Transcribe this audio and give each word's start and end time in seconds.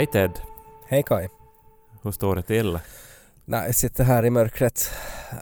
Hej 0.00 0.06
Ted, 0.06 0.40
Hej 0.86 1.02
Kai. 1.02 1.28
hur 2.02 2.10
står 2.10 2.36
det 2.36 2.42
till? 2.42 2.78
Nej, 3.44 3.66
jag 3.66 3.74
sitter 3.74 4.04
här 4.04 4.24
i 4.24 4.30
mörkret 4.30 4.90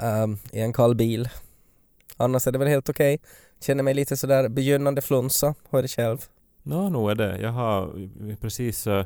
ehm, 0.00 0.38
i 0.52 0.60
en 0.60 0.72
kall 0.72 0.94
bil. 0.94 1.28
Annars 2.16 2.46
är 2.46 2.52
det 2.52 2.58
väl 2.58 2.68
helt 2.68 2.88
okej. 2.88 3.18
Känner 3.60 3.82
mig 3.82 3.94
lite 3.94 4.16
sådär 4.16 4.48
begynnande 4.48 5.00
flunsa. 5.00 5.54
Hur 5.70 5.78
är 5.78 5.82
det 5.82 5.88
själv? 5.88 6.18
Nå, 6.62 6.88
nog 6.88 7.10
är 7.10 7.14
det. 7.14 7.38
Jag 7.40 7.52
har 7.52 7.92
precis 8.36 8.86
uh, 8.86 9.04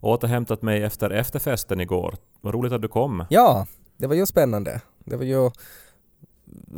återhämtat 0.00 0.62
mig 0.62 0.82
efter 0.82 1.10
efterfesten 1.10 1.80
igår. 1.80 2.16
Vad 2.40 2.54
roligt 2.54 2.72
att 2.72 2.82
du 2.82 2.88
kom. 2.88 3.24
Ja, 3.30 3.66
det 3.96 4.06
var 4.06 4.14
ju 4.14 4.26
spännande. 4.26 4.80
Det 4.98 5.16
var 5.16 5.24
ju 5.24 5.50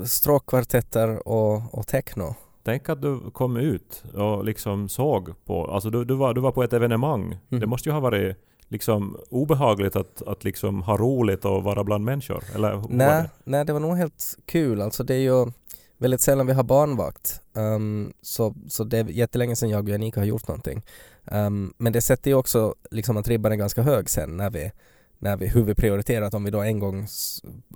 stråkkvartetter 0.07 1.29
och, 1.29 1.75
och 1.75 1.87
techno. 1.87 2.35
Tänk 2.63 2.89
att 2.89 3.03
du 3.03 3.31
kom 3.31 3.57
ut 3.57 4.05
och 4.15 4.45
liksom 4.45 4.89
såg 4.89 5.45
på... 5.45 5.67
Alltså 5.67 5.91
du, 5.91 6.05
du, 6.05 6.15
var, 6.15 6.35
du 6.35 6.41
var 6.41 6.53
på 6.53 6.63
ett 6.63 6.73
evenemang. 6.73 7.25
Mm. 7.25 7.61
Det 7.61 7.67
måste 7.67 7.89
ju 7.89 7.93
ha 7.93 8.01
varit 8.01 8.37
liksom 8.69 9.17
obehagligt 9.31 9.97
att, 9.97 10.23
att 10.23 10.45
liksom 10.45 10.83
ha 10.83 10.97
roligt 10.97 11.45
och 11.45 11.63
vara 11.63 11.85
bland 11.85 12.05
människor. 12.05 12.45
Eller 12.55 12.83
Nej, 12.89 13.23
det? 13.23 13.31
nej, 13.45 13.65
det 13.65 13.73
var 13.73 13.81
nog 13.81 13.97
helt 13.97 14.39
kul. 14.47 14.81
Alltså 14.81 15.05
det 15.05 15.15
är 15.15 15.19
ju 15.19 15.53
väldigt 15.99 16.21
sällan 16.21 16.47
vi 16.47 16.53
har 16.53 16.63
barnvakt. 16.63 17.41
Ehm, 17.57 18.13
så, 18.23 18.55
så 18.69 18.85
det 18.85 18.99
är 18.99 19.05
jättelänge 19.05 19.57
sedan 19.57 19.71
jag 19.71 19.85
och 19.85 19.91
Janika 19.91 20.21
har 20.21 20.25
gjort 20.25 20.49
någonting. 20.49 20.83
Ehm, 21.27 21.73
men 21.79 21.93
det 21.93 22.01
sätter 22.01 22.31
ju 22.31 22.35
också 22.35 22.75
liksom 22.91 23.17
att 23.17 23.29
ribban 23.29 23.53
är 23.53 23.57
ganska 23.57 23.83
hög 23.83 24.11
sen 24.11 24.37
när 24.37 24.51
vi, 24.51 24.73
när 25.19 25.37
vi, 25.37 25.47
hur 25.47 25.63
vi 25.63 25.75
prioriterar 25.75 26.27
att 26.27 26.35
om 26.35 26.45
vi 26.45 26.51
då 26.51 26.61
en 26.61 26.79
gång 26.79 27.07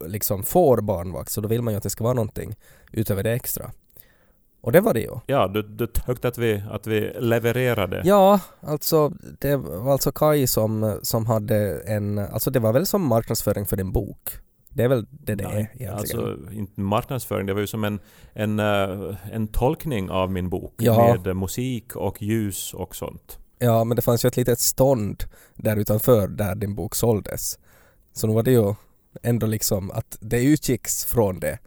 liksom 0.04 0.42
får 0.42 0.80
barnvakt 0.80 1.30
så 1.30 1.40
då 1.40 1.48
vill 1.48 1.62
man 1.62 1.74
ju 1.74 1.76
att 1.76 1.82
det 1.82 1.90
ska 1.90 2.04
vara 2.04 2.14
någonting 2.14 2.56
utöver 2.92 3.22
det 3.22 3.32
extra. 3.32 3.70
Och 4.64 4.72
det 4.72 4.80
var 4.80 4.94
det 4.94 5.00
ju. 5.00 5.10
Ja, 5.26 5.48
du, 5.48 5.62
du 5.62 5.86
tyckte 5.86 6.28
att 6.28 6.38
vi, 6.38 6.62
att 6.70 6.86
vi 6.86 7.12
levererade. 7.18 8.02
Ja, 8.04 8.40
alltså 8.60 9.12
det 9.38 9.56
var 9.56 9.92
alltså 9.92 10.12
Kai 10.12 10.46
som, 10.46 10.98
som 11.02 11.26
hade 11.26 11.80
en, 11.80 12.18
alltså 12.18 12.50
det 12.50 12.60
var 12.60 12.72
väl 12.72 12.86
som 12.86 13.06
marknadsföring 13.06 13.66
för 13.66 13.76
din 13.76 13.92
bok. 13.92 14.30
Det 14.68 14.82
är 14.82 14.88
väl 14.88 15.06
det 15.10 15.34
det 15.34 15.44
är 15.44 15.48
Nej, 15.48 15.70
egentligen. 15.74 15.94
Alltså, 15.94 16.52
inte 16.52 16.80
marknadsföring, 16.80 17.46
det 17.46 17.54
var 17.54 17.60
ju 17.60 17.66
som 17.66 17.84
en, 17.84 18.00
en, 18.32 18.58
eh, 18.58 19.16
en 19.32 19.48
tolkning 19.48 20.10
av 20.10 20.32
min 20.32 20.48
bok. 20.48 20.74
Ja. 20.78 21.16
Med 21.24 21.36
musik 21.36 21.96
och 21.96 22.22
ljus 22.22 22.74
och 22.74 22.96
sånt. 22.96 23.38
Ja, 23.58 23.84
men 23.84 23.96
det 23.96 24.02
fanns 24.02 24.24
ju 24.24 24.28
ett 24.28 24.36
litet 24.36 24.60
stånd 24.60 25.24
där 25.54 25.76
utanför 25.76 26.28
där 26.28 26.54
din 26.54 26.74
bok 26.74 26.94
såldes. 26.94 27.58
Så 28.12 28.26
nu 28.26 28.34
var 28.34 28.42
det 28.42 28.52
ju 28.52 28.74
ändå 29.22 29.46
liksom 29.46 29.90
att 29.90 30.18
det 30.20 30.44
utgicks 30.44 31.04
från 31.04 31.40
det. 31.40 31.58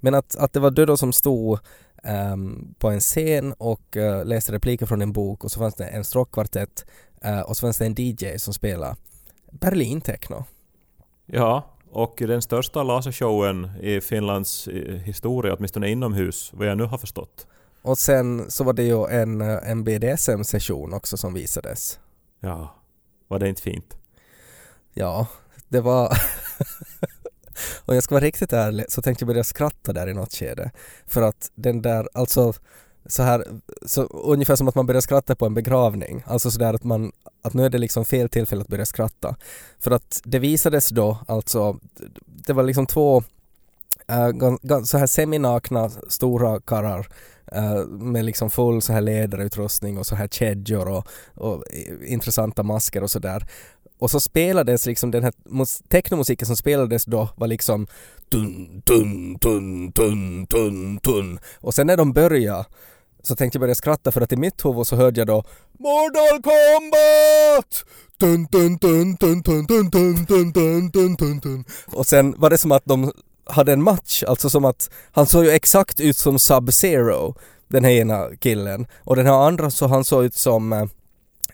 Men 0.00 0.14
att, 0.14 0.36
att 0.36 0.52
det 0.52 0.60
var 0.60 0.70
du 0.70 0.86
då 0.86 0.96
som 0.96 1.12
stod 1.12 1.58
ehm, 2.04 2.74
på 2.78 2.90
en 2.90 3.00
scen 3.00 3.52
och 3.52 3.96
eh, 3.96 4.24
läste 4.24 4.52
repliker 4.52 4.86
från 4.86 4.98
din 4.98 5.12
bok 5.12 5.44
och 5.44 5.50
så 5.50 5.58
fanns 5.58 5.74
det 5.74 5.86
en 5.86 6.04
stråkkvartett 6.04 6.86
eh, 7.22 7.40
och 7.40 7.56
så 7.56 7.60
fanns 7.60 7.78
det 7.78 7.86
en 7.86 7.94
DJ 7.98 8.38
som 8.38 8.54
spelade 8.54 8.96
Berlin 9.50 10.00
techno. 10.00 10.44
Ja, 11.26 11.74
och 11.90 12.14
den 12.18 12.42
största 12.42 12.82
lasershowen 12.82 13.70
i 13.80 14.00
Finlands 14.00 14.68
eh, 14.68 14.94
historia, 14.94 15.54
åtminstone 15.54 15.90
inomhus, 15.90 16.50
vad 16.54 16.66
jag 16.66 16.78
nu 16.78 16.84
har 16.84 16.98
förstått. 16.98 17.46
Och 17.82 17.98
sen 17.98 18.50
så 18.50 18.64
var 18.64 18.72
det 18.72 18.82
ju 18.82 19.06
en, 19.06 19.40
en 19.40 19.84
BDSM-session 19.84 20.92
också 20.92 21.16
som 21.16 21.34
visades. 21.34 22.00
Ja, 22.40 22.74
var 23.28 23.38
det 23.38 23.48
inte 23.48 23.62
fint? 23.62 23.98
Ja, 24.94 25.26
det 25.68 25.80
var... 25.80 26.12
och 27.84 27.96
jag 27.96 28.02
ska 28.02 28.14
vara 28.14 28.24
riktigt 28.24 28.52
ärlig 28.52 28.86
så 28.88 29.02
tänkte 29.02 29.22
jag 29.22 29.26
börja 29.26 29.44
skratta 29.44 29.92
där 29.92 30.08
i 30.08 30.14
något 30.14 30.34
skede. 30.34 30.70
För 31.06 31.22
att 31.22 31.50
den 31.54 31.82
där, 31.82 32.08
alltså 32.14 32.52
så 33.06 33.22
här, 33.22 33.44
så 33.86 34.02
ungefär 34.02 34.56
som 34.56 34.68
att 34.68 34.74
man 34.74 34.86
börjar 34.86 35.00
skratta 35.00 35.34
på 35.34 35.46
en 35.46 35.54
begravning. 35.54 36.22
Alltså 36.26 36.50
sådär 36.50 36.74
att 36.74 36.84
man, 36.84 37.12
att 37.42 37.54
nu 37.54 37.64
är 37.64 37.70
det 37.70 37.78
liksom 37.78 38.04
fel 38.04 38.28
tillfälle 38.28 38.62
att 38.62 38.68
börja 38.68 38.86
skratta. 38.86 39.36
För 39.78 39.90
att 39.90 40.20
det 40.24 40.38
visades 40.38 40.88
då 40.88 41.18
alltså, 41.26 41.78
det 42.26 42.52
var 42.52 42.62
liksom 42.62 42.86
två 42.86 43.22
äh, 44.08 44.82
så 44.84 44.98
här 44.98 45.06
seminakna 45.06 45.90
stora 46.08 46.60
karlar 46.60 47.08
äh, 47.52 47.86
med 47.86 48.24
liksom 48.24 48.50
full 48.50 48.82
så 48.82 48.92
här 48.92 49.00
ledarutrustning 49.00 49.98
och 49.98 50.06
så 50.06 50.14
här 50.14 50.28
kedjor 50.28 50.88
och, 50.88 51.08
och 51.34 51.64
intressanta 52.06 52.62
masker 52.62 53.02
och 53.02 53.10
sådär. 53.10 53.46
Och 53.98 54.10
så 54.10 54.20
spelades 54.20 54.86
liksom 54.86 55.10
den 55.10 55.24
här 55.24 55.32
technomusiken 55.88 56.46
som 56.46 56.56
spelades 56.56 57.04
då 57.04 57.28
var 57.36 57.46
liksom 57.46 57.86
dun, 58.28 58.82
dun, 58.84 59.36
dun, 59.36 59.90
dun, 59.90 60.44
dun, 60.44 60.98
dun. 61.02 61.38
Och 61.60 61.74
sen 61.74 61.86
när 61.86 61.96
de 61.96 62.12
började 62.12 62.64
så 63.22 63.36
tänkte 63.36 63.56
jag 63.56 63.60
börja 63.60 63.74
skratta 63.74 64.12
för 64.12 64.20
att 64.20 64.32
i 64.32 64.36
mitt 64.36 64.64
huvud 64.64 64.86
så 64.86 64.96
hörde 64.96 65.20
jag 65.20 65.26
då 65.26 65.44
Mortal 65.78 66.42
Kombat! 66.42 67.84
Dun, 68.20 68.46
dun, 68.50 68.76
dun, 68.76 69.14
dun, 69.14 69.42
dun, 69.42 69.66
dun, 69.66 69.90
dun, 69.90 70.24
dun, 70.24 70.52
dun, 70.52 70.90
dun, 70.90 71.14
dun, 71.16 71.38
dun. 71.40 71.64
Och 71.86 72.06
sen 72.06 72.34
var 72.38 72.50
det 72.50 72.58
som 72.58 72.72
att 72.72 72.84
de 72.84 73.12
hade 73.44 73.72
en 73.72 73.82
match, 73.82 74.22
alltså 74.22 74.50
som 74.50 74.64
att 74.64 74.90
han 75.12 75.26
såg 75.26 75.44
ju 75.44 75.50
exakt 75.50 76.00
ut 76.00 76.16
som 76.16 76.36
Sub-Zero, 76.36 77.34
den 77.68 77.84
här 77.84 77.92
ena 77.92 78.28
killen. 78.40 78.86
Och 79.04 79.16
den 79.16 79.26
här 79.26 79.46
andra 79.46 79.70
så 79.70 79.86
han 79.86 80.04
såg 80.04 80.24
ut 80.24 80.34
som 80.34 80.72
eh, 80.72 80.86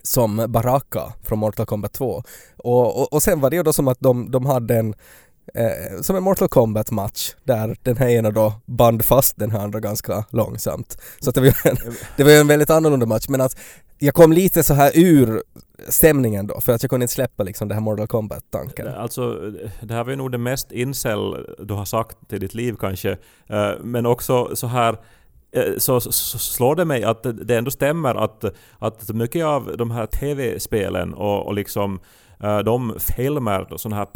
som 0.09 0.47
Baraka 0.48 1.12
från 1.22 1.38
Mortal 1.38 1.66
Kombat 1.66 1.92
2. 1.92 2.22
Och, 2.56 3.00
och, 3.00 3.12
och 3.12 3.22
sen 3.22 3.41
var 3.41 3.50
det 3.50 3.56
ju 3.56 3.62
då 3.62 3.72
som 3.72 3.88
att 3.88 4.00
de, 4.00 4.31
de 4.31 4.47
hade 4.47 4.76
en 4.76 4.94
eh, 5.54 6.00
som 6.00 6.16
en 6.16 6.22
Mortal 6.22 6.48
Kombat 6.48 6.91
match 6.91 7.34
där 7.44 7.76
den 7.82 7.97
här 7.97 8.09
ena 8.09 8.31
då 8.31 8.53
band 8.66 9.04
fast 9.04 9.37
den 9.37 9.50
här 9.50 9.60
andra 9.60 9.81
ganska 9.81 10.25
långsamt. 10.31 10.98
Så 11.20 11.28
att 11.28 11.34
det 11.34 11.41
var 11.41 11.48
ju 11.48 11.70
en, 11.70 11.76
det 12.16 12.25
var 12.25 12.31
ju 12.31 12.37
en 12.37 12.47
väldigt 12.47 12.70
annorlunda 12.70 13.06
match 13.06 13.28
men 13.28 13.41
att 13.41 13.56
jag 13.98 14.14
kom 14.14 14.32
lite 14.32 14.62
så 14.62 14.75
här 14.75 14.93
ur 14.94 15.43
stämningen 15.88 16.47
då 16.47 16.60
för 16.60 16.72
att 16.72 16.82
jag 16.82 16.91
kunde 16.91 17.04
inte 17.04 17.14
släppa 17.14 17.43
liksom 17.43 17.69
det 17.69 17.75
här 17.75 17.81
Mortal 17.81 18.06
Kombat-tanken. 18.06 18.87
Eh, 18.87 19.00
alltså, 19.00 19.47
eh, 19.62 19.70
det 19.82 19.94
här 19.94 20.04
var 20.04 20.10
ju 20.10 20.16
nog 20.16 20.32
det 20.32 20.38
mest 20.38 20.72
incel 20.72 21.47
du 21.59 21.75
har 21.75 21.84
sagt 21.84 22.32
i 22.32 22.38
ditt 22.38 22.54
liv 22.54 22.76
kanske. 22.81 23.10
Eh, 23.47 23.70
men 23.81 24.06
också 24.06 24.56
så 24.56 24.66
här 24.66 24.98
så, 25.78 26.00
så, 26.00 26.12
så 26.12 26.38
slår 26.38 26.76
det 26.76 26.84
mig 26.84 27.04
att 27.04 27.22
det- 27.22 27.56
ändå 27.56 27.70
stämmer 27.70 28.15
att, 28.15 28.44
att 28.78 29.09
mycket 29.12 29.44
av 29.44 29.76
de 29.78 29.91
här 29.91 30.06
TV-spelen 30.06 31.15
och, 31.15 31.47
och 31.47 31.54
liksom 31.54 32.00
eh, 32.42 32.59
de 32.59 32.94
filmer, 33.16 33.66
sådana 33.76 33.97
här 33.97 34.06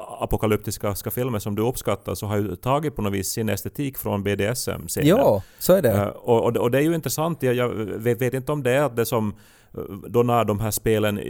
postapokalyptiska 0.00 0.94
ska 0.94 1.10
filmer 1.10 1.38
som 1.38 1.54
du 1.54 1.62
uppskattar, 1.62 2.14
så 2.14 2.26
har 2.26 2.36
ju 2.36 2.56
tagit 2.56 2.96
på 2.96 3.02
något 3.02 3.12
vis 3.12 3.28
sin 3.28 3.48
estetik 3.48 3.98
från 3.98 4.22
BDSM-scenen. 4.22 5.08
Ja, 5.08 5.42
så 5.58 5.72
är 5.74 5.82
det. 5.82 5.90
Eh, 5.92 6.06
och, 6.06 6.44
och, 6.44 6.52
det- 6.52 6.60
och 6.60 6.70
det 6.70 6.78
är 6.78 6.82
ju 6.82 6.94
intressant, 6.94 7.42
jag, 7.42 7.54
jag 7.54 7.68
vet, 7.74 8.20
vet 8.22 8.34
inte 8.34 8.52
om 8.52 8.62
det 8.62 8.70
är 8.72 8.82
att 8.82 8.96
det 8.96 9.06
som 9.06 9.34
eh, 9.74 9.80
då 10.08 10.22
när 10.22 10.44
de 10.44 10.60
här 10.60 10.70
spelen 10.70 11.18
eh, 11.18 11.24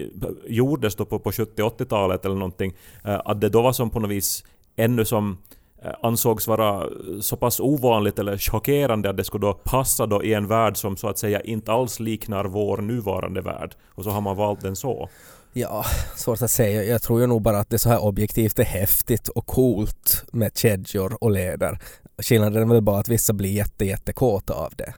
gjordes 0.47 0.95
då 0.95 1.05
på, 1.05 1.19
på 1.19 1.31
70-80-talet 1.31 2.25
eller 2.25 2.35
någonting, 2.37 2.73
eh, 3.05 3.21
att 3.25 3.41
det 3.41 3.49
då 3.49 3.63
var 3.63 3.73
som 3.73 3.91
på 3.91 4.01
något 4.01 4.11
vis 4.11 4.45
ännu 4.77 5.05
som 5.05 5.31
eh, 5.31 5.37
Eh, 5.85 5.93
ansågs 6.03 6.47
vara 6.47 6.85
eh, 6.85 7.21
så 7.21 7.37
pass 7.37 7.61
ovanligt 7.61 8.19
eller 8.19 8.39
chockerande 8.39 9.11
att 9.11 9.17
det 9.17 9.25
skulle 9.25 9.47
då 9.47 9.53
passa 9.53 10.07
då 10.07 10.25
i 10.25 10.35
en 10.35 10.47
värld 10.47 10.77
som 10.77 10.97
så 10.97 11.09
att 11.09 11.19
säga 11.19 11.41
inte 11.41 11.73
alls 11.73 12.01
liknar 12.01 12.45
vår 12.45 12.79
nuvarande 12.79 13.41
värld. 13.41 13.75
Och 13.95 14.05
så 14.05 14.11
har 14.11 14.21
man 14.21 14.37
valt 14.37 14.61
den 14.61 14.77
så. 14.77 15.09
Ja, 15.53 15.85
svårt 16.17 16.43
att 16.43 16.51
säga. 16.51 16.85
Jag 16.85 17.03
tror 17.03 17.21
ju 17.21 17.27
nog 17.27 17.43
bara 17.43 17.59
att 17.59 17.71
det 17.71 17.79
så 17.79 17.89
här 17.89 18.05
objektivt 18.05 18.59
är 18.59 18.65
häftigt 18.65 19.29
och 19.29 19.47
coolt 19.47 20.25
med 20.33 20.57
kedjor 20.57 21.17
och 21.21 21.31
leder. 21.31 21.79
Skillnaden 22.19 22.63
är 22.63 22.75
väl 22.75 22.83
bara 22.83 22.99
att 22.99 23.09
vissa 23.09 23.33
blir 23.33 23.51
jätte, 23.51 23.85
jättekåta 23.85 24.55
av 24.55 24.73
det. 24.77 24.95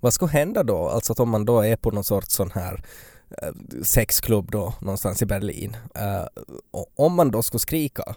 Vad 0.00 0.14
ska 0.14 0.26
hända 0.26 0.62
då? 0.62 0.88
Alltså 0.88 1.12
att 1.12 1.20
om 1.20 1.30
man 1.30 1.44
då 1.44 1.60
är 1.60 1.76
på 1.76 1.90
någon 1.90 2.04
sorts 2.04 2.34
sån 2.34 2.50
här 2.50 2.84
eh, 3.42 3.82
sexklubb 3.82 4.50
då 4.50 4.74
någonstans 4.80 5.22
i 5.22 5.26
Berlin. 5.26 5.76
Och 6.70 6.86
om 6.96 7.14
man 7.14 7.30
då 7.30 7.42
skulle 7.42 7.60
skrika 7.60 8.16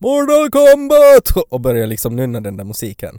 Mortal 0.00 0.50
Kombat! 0.50 1.44
och 1.50 1.60
börja 1.60 1.86
liksom 1.86 2.16
nynna 2.16 2.40
den 2.40 2.56
där 2.56 2.64
musiken. 2.64 3.18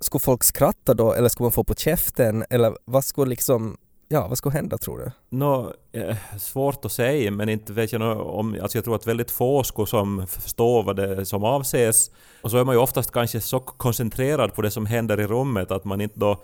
Skulle 0.00 0.20
folk 0.20 0.44
skratta 0.44 0.94
då 0.94 1.12
eller 1.12 1.28
skulle 1.28 1.44
man 1.44 1.52
få 1.52 1.64
på 1.64 1.74
käften 1.74 2.44
eller 2.50 2.76
vad 2.84 3.04
skulle 3.04 3.30
liksom, 3.30 3.76
ja 4.08 4.28
vad 4.28 4.38
skulle 4.38 4.52
hända 4.52 4.78
tror 4.78 4.98
du? 4.98 5.10
Nå, 5.36 5.72
eh, 5.92 6.16
svårt 6.38 6.84
att 6.84 6.92
säga, 6.92 7.30
men 7.30 7.48
inte 7.48 7.72
vet 7.72 7.92
jag 7.92 8.20
om... 8.20 8.58
Alltså 8.62 8.78
jag 8.78 8.84
tror 8.84 8.94
att 8.94 9.06
väldigt 9.06 9.30
få 9.30 9.64
skulle 9.64 9.86
som 9.86 10.26
förstå 10.26 10.82
vad 10.82 10.96
det 10.96 11.16
är 11.16 11.24
som 11.24 11.44
avses. 11.44 12.10
Och 12.42 12.50
så 12.50 12.58
är 12.58 12.64
man 12.64 12.74
ju 12.74 12.80
oftast 12.80 13.10
kanske 13.10 13.40
så 13.40 13.60
koncentrerad 13.60 14.54
på 14.54 14.62
det 14.62 14.70
som 14.70 14.86
händer 14.86 15.20
i 15.20 15.26
rummet 15.26 15.70
att 15.70 15.84
man 15.84 16.00
inte 16.00 16.20
då 16.20 16.42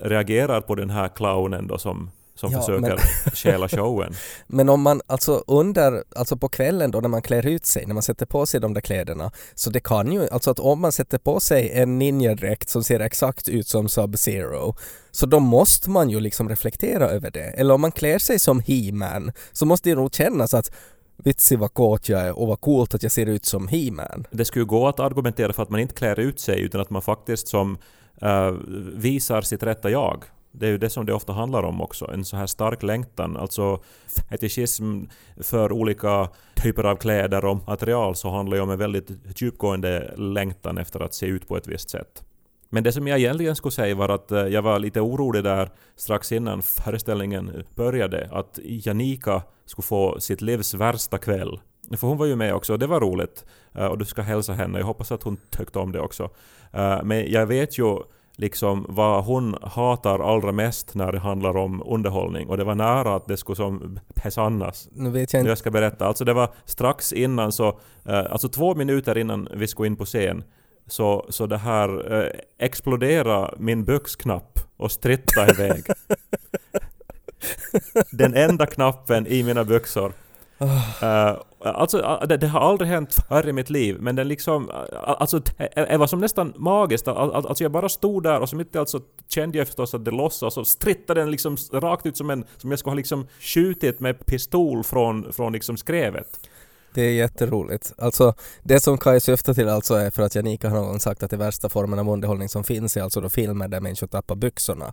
reagerar 0.00 0.60
på 0.60 0.74
den 0.74 0.90
här 0.90 1.08
clownen 1.08 1.66
då 1.66 1.78
som, 1.78 2.10
som 2.34 2.52
Ja, 2.52 2.60
försöker 2.60 2.80
men- 2.80 2.98
stjäla 3.34 3.68
showen. 3.68 4.14
Men 4.46 4.68
om 4.68 4.82
man, 4.82 5.00
alltså 5.06 5.44
under, 5.46 6.04
alltså 6.16 6.36
på 6.36 6.48
kvällen 6.48 6.90
då 6.90 7.00
när 7.00 7.08
man 7.08 7.22
klär 7.22 7.46
ut 7.46 7.66
sig, 7.66 7.86
när 7.86 7.94
man 7.94 8.02
sätter 8.02 8.26
på 8.26 8.46
sig 8.46 8.60
de 8.60 8.74
där 8.74 8.80
kläderna, 8.80 9.30
så 9.54 9.70
det 9.70 9.80
kan 9.80 10.12
ju, 10.12 10.28
alltså 10.28 10.50
att 10.50 10.58
om 10.60 10.80
man 10.80 10.92
sätter 10.92 11.18
på 11.18 11.40
sig 11.40 11.70
en 11.70 11.98
ninjadräkt 11.98 12.68
som 12.68 12.84
ser 12.84 13.00
exakt 13.00 13.48
ut 13.48 13.66
som 13.66 13.86
Sub-Zero, 13.86 14.74
så 15.10 15.26
då 15.26 15.40
måste 15.40 15.90
man 15.90 16.10
ju 16.10 16.20
liksom 16.20 16.48
reflektera 16.48 17.08
över 17.08 17.30
det. 17.30 17.44
Eller 17.44 17.74
om 17.74 17.80
man 17.80 17.92
klär 17.92 18.18
sig 18.18 18.38
som 18.38 18.60
He-Man, 18.60 19.32
så 19.52 19.66
måste 19.66 19.88
det 19.90 19.94
nog 19.96 20.14
kännas 20.14 20.54
att 20.54 20.72
vitsig 21.24 21.58
vad 21.58 21.74
kåt 21.74 22.08
jag 22.08 22.20
är 22.20 22.38
och 22.38 22.46
vad 22.48 22.60
coolt 22.60 22.94
att 22.94 23.02
jag 23.02 23.12
ser 23.12 23.26
ut 23.26 23.44
som 23.44 23.68
He-Man. 23.68 24.26
Det 24.30 24.44
skulle 24.44 24.62
ju 24.62 24.66
gå 24.66 24.88
att 24.88 25.00
argumentera 25.00 25.52
för 25.52 25.62
att 25.62 25.70
man 25.70 25.80
inte 25.80 25.94
klär 25.94 26.20
ut 26.20 26.40
sig 26.40 26.60
utan 26.60 26.80
att 26.80 26.90
man 26.90 27.02
faktiskt 27.02 27.48
som 27.48 27.78
eh, 28.22 28.50
visar 28.94 29.42
sitt 29.42 29.62
rätta 29.62 29.90
jag. 29.90 30.24
Det 30.52 30.66
är 30.66 30.70
ju 30.70 30.78
det 30.78 30.90
som 30.90 31.06
det 31.06 31.12
ofta 31.12 31.32
handlar 31.32 31.62
om 31.62 31.80
också, 31.80 32.10
en 32.10 32.24
så 32.24 32.36
här 32.36 32.46
stark 32.46 32.82
längtan. 32.82 33.36
Alltså 33.36 33.82
fetischism 34.30 35.02
för 35.36 35.72
olika 35.72 36.28
typer 36.54 36.84
av 36.84 36.96
kläder 36.96 37.44
och 37.44 37.66
material 37.66 38.16
så 38.16 38.30
handlar 38.30 38.56
ju 38.56 38.62
om 38.62 38.70
en 38.70 38.78
väldigt 38.78 39.10
djupgående 39.42 40.14
längtan 40.16 40.78
efter 40.78 41.00
att 41.00 41.14
se 41.14 41.26
ut 41.26 41.48
på 41.48 41.56
ett 41.56 41.66
visst 41.66 41.90
sätt. 41.90 42.24
Men 42.74 42.84
det 42.84 42.92
som 42.92 43.08
jag 43.08 43.18
egentligen 43.18 43.56
skulle 43.56 43.72
säga 43.72 43.94
var 43.94 44.08
att 44.08 44.32
eh, 44.32 44.46
jag 44.46 44.62
var 44.62 44.78
lite 44.78 45.00
orolig 45.00 45.44
där 45.44 45.70
strax 45.96 46.32
innan 46.32 46.62
föreställningen 46.62 47.64
började, 47.74 48.28
att 48.32 48.58
Janika 48.62 49.42
skulle 49.64 49.86
få 49.86 50.20
sitt 50.20 50.40
livs 50.40 50.74
värsta 50.74 51.18
kväll. 51.18 51.60
För 51.96 52.06
hon 52.06 52.18
var 52.18 52.26
ju 52.26 52.36
med 52.36 52.54
också 52.54 52.72
och 52.72 52.78
det 52.78 52.86
var 52.86 53.00
roligt. 53.00 53.44
Eh, 53.74 53.86
och 53.86 53.98
du 53.98 54.04
ska 54.04 54.22
hälsa 54.22 54.52
henne, 54.52 54.78
jag 54.78 54.86
hoppas 54.86 55.12
att 55.12 55.22
hon 55.22 55.36
tyckte 55.50 55.78
om 55.78 55.92
det 55.92 56.00
också. 56.00 56.30
Eh, 56.72 57.02
men 57.02 57.32
jag 57.32 57.46
vet 57.46 57.78
ju 57.78 57.98
liksom 58.36 58.86
vad 58.88 59.24
hon 59.24 59.56
hatar 59.62 60.18
allra 60.18 60.52
mest 60.52 60.94
när 60.94 61.12
det 61.12 61.18
handlar 61.18 61.56
om 61.56 61.82
underhållning 61.86 62.48
och 62.48 62.56
det 62.56 62.64
var 62.64 62.74
nära 62.74 63.14
att 63.14 63.26
det 63.26 63.36
skulle 63.36 63.56
som 63.56 64.00
besannas. 64.24 64.88
Nu 64.92 65.10
vet 65.10 65.32
jag 65.32 65.40
inte. 65.40 65.48
Jag 65.48 65.58
ska 65.58 65.70
berätta. 65.70 66.06
Alltså 66.06 66.24
det 66.24 66.32
var 66.32 66.54
strax 66.64 67.12
innan 67.12 67.52
så, 67.52 67.78
alltså 68.04 68.48
två 68.48 68.74
minuter 68.74 69.18
innan 69.18 69.48
vi 69.54 69.68
skulle 69.68 69.86
in 69.86 69.96
på 69.96 70.04
scen 70.04 70.44
så, 70.86 71.26
så 71.28 71.46
det 71.46 71.58
här 71.58 72.12
eh, 72.12 72.28
explodera 72.58 73.54
min 73.58 73.84
byxknapp 73.84 74.58
och 74.76 74.92
stritta 74.92 75.50
iväg. 75.50 75.84
Den 78.10 78.34
enda 78.34 78.66
knappen 78.66 79.26
i 79.26 79.42
mina 79.42 79.64
byxor. 79.64 80.12
Uh, 80.62 81.38
alltså 81.58 82.18
det, 82.28 82.36
det, 82.36 82.46
har 82.46 82.60
aldrig 82.60 82.90
hänt 82.90 83.16
förr 83.28 83.48
i 83.48 83.52
mitt 83.52 83.70
liv, 83.70 83.96
men 84.00 84.16
den 84.16 84.28
liksom... 84.28 84.70
Alltså 85.04 85.42
e, 85.58 85.86
det 85.90 85.96
var 85.96 86.06
som 86.06 86.18
nästan 86.18 86.54
magiskt. 86.56 87.08
Alltså 87.08 87.64
jag 87.64 87.72
bara 87.72 87.88
stod 87.88 88.22
där 88.22 88.40
och 88.40 88.48
så 88.48 88.56
mitt 88.56 88.74
i 88.74 88.78
allt 88.78 88.88
så 88.88 89.00
kände 89.28 89.58
jag 89.58 89.66
förstås 89.66 89.94
att 89.94 90.04
det 90.04 90.10
lossade 90.10 90.46
och 90.46 90.52
så 90.52 90.64
strittade 90.64 91.20
den 91.20 91.30
liksom 91.30 91.56
rakt 91.72 92.06
ut 92.06 92.16
som 92.16 92.30
en... 92.30 92.44
Som 92.56 92.70
jag 92.70 92.78
skulle 92.78 92.90
ha 92.90 92.96
liksom 92.96 93.26
skjutit 93.40 94.00
med 94.00 94.26
pistol 94.26 94.84
från, 94.84 95.32
från 95.32 95.52
liksom 95.52 95.76
skrevet. 95.76 96.38
Det 96.94 97.02
är 97.02 97.12
jätteroligt. 97.12 97.92
Alltså, 97.98 98.34
det 98.62 98.80
som 98.80 98.98
Kaj 98.98 99.20
syftar 99.20 99.54
till 99.54 99.68
alltså 99.68 99.94
är 99.94 100.10
för 100.10 100.22
att 100.22 100.34
Janika 100.34 100.68
har 100.68 100.76
någon 100.76 101.00
sagt 101.00 101.22
att 101.22 101.30
det 101.30 101.36
värsta 101.36 101.68
formen 101.68 101.98
av 101.98 102.08
underhållning 102.08 102.48
som 102.48 102.64
finns 102.64 102.96
är 102.96 103.02
alltså 103.02 103.20
då 103.20 103.28
filmer 103.28 103.68
där 103.68 103.80
människor 103.80 104.06
tappar 104.06 104.34
byxorna. 104.34 104.92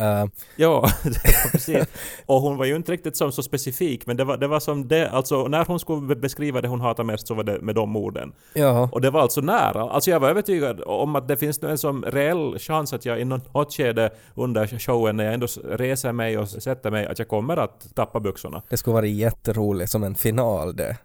Uh, 0.00 0.30
ja, 0.56 0.90
precis. 1.52 1.86
Och 2.26 2.40
hon 2.40 2.56
var 2.56 2.64
ju 2.64 2.76
inte 2.76 2.92
riktigt 2.92 3.16
som 3.16 3.32
så 3.32 3.42
specifik, 3.42 4.06
men 4.06 4.16
det 4.16 4.24
var, 4.24 4.36
det 4.36 4.46
var 4.46 4.60
som 4.60 4.88
det, 4.88 5.10
alltså 5.10 5.48
när 5.48 5.64
hon 5.64 5.80
skulle 5.80 6.16
beskriva 6.16 6.60
det 6.60 6.68
hon 6.68 6.80
hatar 6.80 7.04
mest 7.04 7.26
så 7.26 7.34
var 7.34 7.44
det 7.44 7.60
med 7.60 7.74
de 7.74 7.96
orden. 7.96 8.32
Ja. 8.52 8.88
Och 8.92 9.00
det 9.00 9.10
var 9.10 9.20
alltså 9.20 9.40
nära. 9.40 9.90
Alltså 9.90 10.10
jag 10.10 10.20
var 10.20 10.28
övertygad 10.28 10.80
om 10.86 11.16
att 11.16 11.28
det 11.28 11.36
finns 11.36 11.62
en 11.62 11.78
som 11.78 12.04
reell 12.04 12.58
chans 12.58 12.92
att 12.92 13.04
jag 13.04 13.20
i 13.20 13.24
något 13.24 13.74
skede 13.74 14.10
under 14.34 14.78
showen 14.78 15.16
när 15.16 15.24
jag 15.24 15.34
ändå 15.34 15.46
reser 15.64 16.12
mig 16.12 16.38
och 16.38 16.48
sätter 16.48 16.90
mig, 16.90 17.06
att 17.06 17.18
jag 17.18 17.28
kommer 17.28 17.56
att 17.56 17.94
tappa 17.94 18.20
byxorna. 18.20 18.62
Det 18.68 18.76
skulle 18.76 18.94
vara 18.94 19.06
jätteroligt 19.06 19.90
som 19.90 20.04
en 20.04 20.14
final 20.14 20.76
det. 20.76 20.96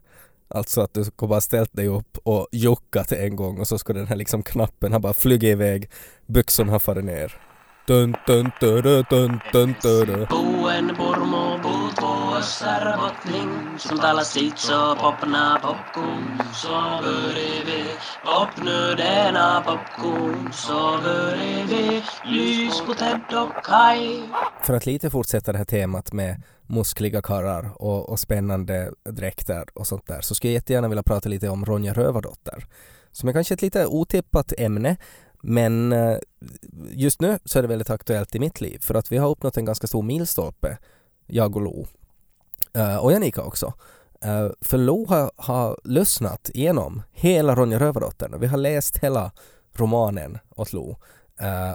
Alltså 0.47 0.81
att 0.81 0.93
du 0.93 1.03
skulle 1.03 1.29
bara 1.29 1.41
ställt 1.41 1.73
dig 1.73 1.87
upp 1.87 2.17
och 2.23 2.47
juckat 2.51 3.11
en 3.11 3.35
gång 3.35 3.59
och 3.59 3.67
så 3.67 3.77
skulle 3.77 3.99
den 3.99 4.07
här 4.07 4.15
liksom 4.15 4.43
knappen 4.43 4.91
ha 4.93 4.99
bara 4.99 5.13
flugit 5.13 5.51
iväg, 5.51 5.89
byxorna 6.25 6.71
har 6.71 6.79
farit 6.79 7.05
ner. 7.05 7.48
Dun, 7.89 8.15
dun, 8.27 8.51
dun, 8.61 8.81
dun, 8.83 9.05
dun, 9.09 9.41
dun, 9.51 9.75
dun. 9.81 10.27
Buen 10.29 10.95
purmo 10.95 11.57
puut 11.63 12.01
vuossar 12.01 12.97
bottning 12.97 13.79
som 13.79 13.99
talar 13.99 14.23
sitt 14.23 14.57
så 14.57 14.95
popna 14.95 15.59
popcorn. 15.61 16.41
Så 16.53 16.69
börjar 17.03 17.65
vi. 17.65 17.83
Popnödena 18.25 19.63
popcorn. 19.65 20.49
Så 20.53 20.99
börjar 21.03 21.65
vi. 21.67 22.03
Lys 22.25 22.81
på 22.81 22.93
Ted 22.93 23.21
och 23.37 23.63
Kai. 23.63 24.21
För 24.63 24.73
att 24.73 24.85
lite 24.85 25.09
fortsätta 25.09 25.51
det 25.51 25.57
här 25.57 25.65
temat 25.65 26.13
med 26.13 26.43
muskliga 26.67 27.21
karrar 27.21 27.71
och, 27.75 28.09
och 28.09 28.19
spännande 28.19 28.91
dräkter 29.09 29.65
och 29.73 29.87
sånt 29.87 30.07
där 30.07 30.21
så 30.21 30.35
skulle 30.35 30.51
jag 30.51 30.55
jättegärna 30.55 30.87
vilja 30.87 31.03
prata 31.03 31.29
lite 31.29 31.49
om 31.49 31.65
Ronja 31.65 31.93
Rövardotter. 31.93 32.65
Som 33.11 33.29
är 33.29 33.33
kanske 33.33 33.53
ett 33.53 33.61
lite 33.61 33.85
otippat 33.85 34.53
ämne 34.57 34.97
men 35.41 35.93
eh, 35.93 36.17
just 36.91 37.21
nu 37.21 37.39
så 37.45 37.59
är 37.59 37.61
det 37.61 37.67
väldigt 37.67 37.89
aktuellt 37.89 38.35
i 38.35 38.39
mitt 38.39 38.61
liv 38.61 38.79
för 38.81 38.95
att 38.95 39.11
vi 39.11 39.17
har 39.17 39.29
uppnått 39.29 39.57
en 39.57 39.65
ganska 39.65 39.87
stor 39.87 40.03
milstolpe, 40.03 40.77
jag 41.27 41.55
och 41.55 41.61
Lo. 41.61 41.87
Eh, 42.73 42.97
och 42.97 43.11
Janika 43.11 43.43
också. 43.43 43.73
Eh, 44.21 44.47
för 44.61 44.77
Lo 44.77 45.05
har, 45.05 45.31
har 45.35 45.79
lyssnat 45.83 46.49
igenom 46.53 47.01
hela 47.11 47.55
Ronja 47.55 47.79
Rövardottern. 47.79 48.39
Vi 48.39 48.47
har 48.47 48.57
läst 48.57 48.97
hela 48.97 49.31
romanen 49.73 50.37
åt 50.55 50.73
Lo. 50.73 50.97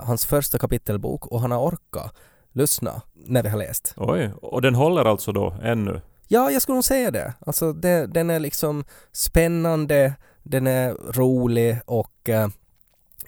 Hans 0.02 0.26
första 0.26 0.58
kapitelbok 0.58 1.26
och 1.26 1.40
han 1.40 1.50
har 1.50 1.60
orkat 1.60 2.14
lyssna 2.52 3.02
när 3.14 3.42
vi 3.42 3.48
har 3.48 3.58
läst. 3.58 3.94
Oj, 3.96 4.30
och 4.42 4.62
den 4.62 4.74
håller 4.74 5.04
alltså 5.04 5.32
då 5.32 5.56
ännu? 5.62 6.00
Ja, 6.28 6.50
jag 6.50 6.62
skulle 6.62 6.74
nog 6.74 6.84
säga 6.84 7.10
det. 7.10 7.34
Alltså 7.46 7.72
det, 7.72 8.06
den 8.06 8.30
är 8.30 8.40
liksom 8.40 8.84
spännande, 9.12 10.14
den 10.42 10.66
är 10.66 11.12
rolig 11.12 11.80
och 11.86 12.30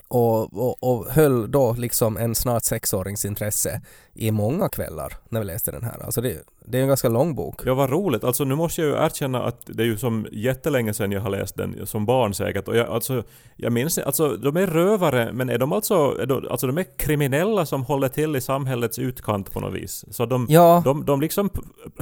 och, 0.08 0.54
och, 0.54 0.82
och 0.82 1.06
höll 1.06 1.50
då 1.50 1.72
liksom 1.72 2.16
en 2.16 2.34
snart 2.34 2.64
sexårings 2.64 3.24
intresse 3.24 3.80
i 4.14 4.30
många 4.30 4.68
kvällar 4.68 5.12
när 5.28 5.40
vi 5.40 5.46
läste 5.46 5.70
den 5.70 5.84
här. 5.84 6.04
Alltså 6.04 6.20
det, 6.20 6.42
det 6.64 6.78
är 6.78 6.82
en 6.82 6.88
ganska 6.88 7.08
lång 7.08 7.34
bok. 7.34 7.60
Ja, 7.64 7.74
vad 7.74 7.90
roligt. 7.90 8.24
Alltså 8.24 8.44
nu 8.44 8.54
måste 8.54 8.80
jag 8.80 8.90
ju 8.90 9.06
erkänna 9.06 9.44
att 9.44 9.60
det 9.66 9.82
är 9.82 9.86
ju 9.86 9.98
som 9.98 10.26
jättelänge 10.32 10.94
sedan 10.94 11.12
jag 11.12 11.20
har 11.20 11.30
läst 11.30 11.56
den, 11.56 11.86
som 11.86 12.06
barn 12.06 12.34
säkert. 12.34 12.68
Och 12.68 12.76
jag, 12.76 12.88
alltså, 12.88 13.22
jag 13.56 13.72
minns 13.72 13.98
alltså 13.98 14.36
de 14.36 14.56
är 14.56 14.66
rövare, 14.66 15.32
men 15.32 15.48
är 15.48 15.58
de 15.58 15.72
alltså, 15.72 15.94
är 15.94 16.26
de, 16.26 16.48
alltså 16.50 16.66
de 16.66 16.78
är 16.78 16.98
kriminella 16.98 17.66
som 17.66 17.82
håller 17.82 18.08
till 18.08 18.36
i 18.36 18.40
samhällets 18.40 18.98
utkant 18.98 19.52
på 19.52 19.60
något 19.60 19.74
vis? 19.74 20.04
Så 20.10 20.26
de, 20.26 20.46
ja. 20.48 20.82
de, 20.84 21.04
de 21.04 21.20
liksom 21.20 21.50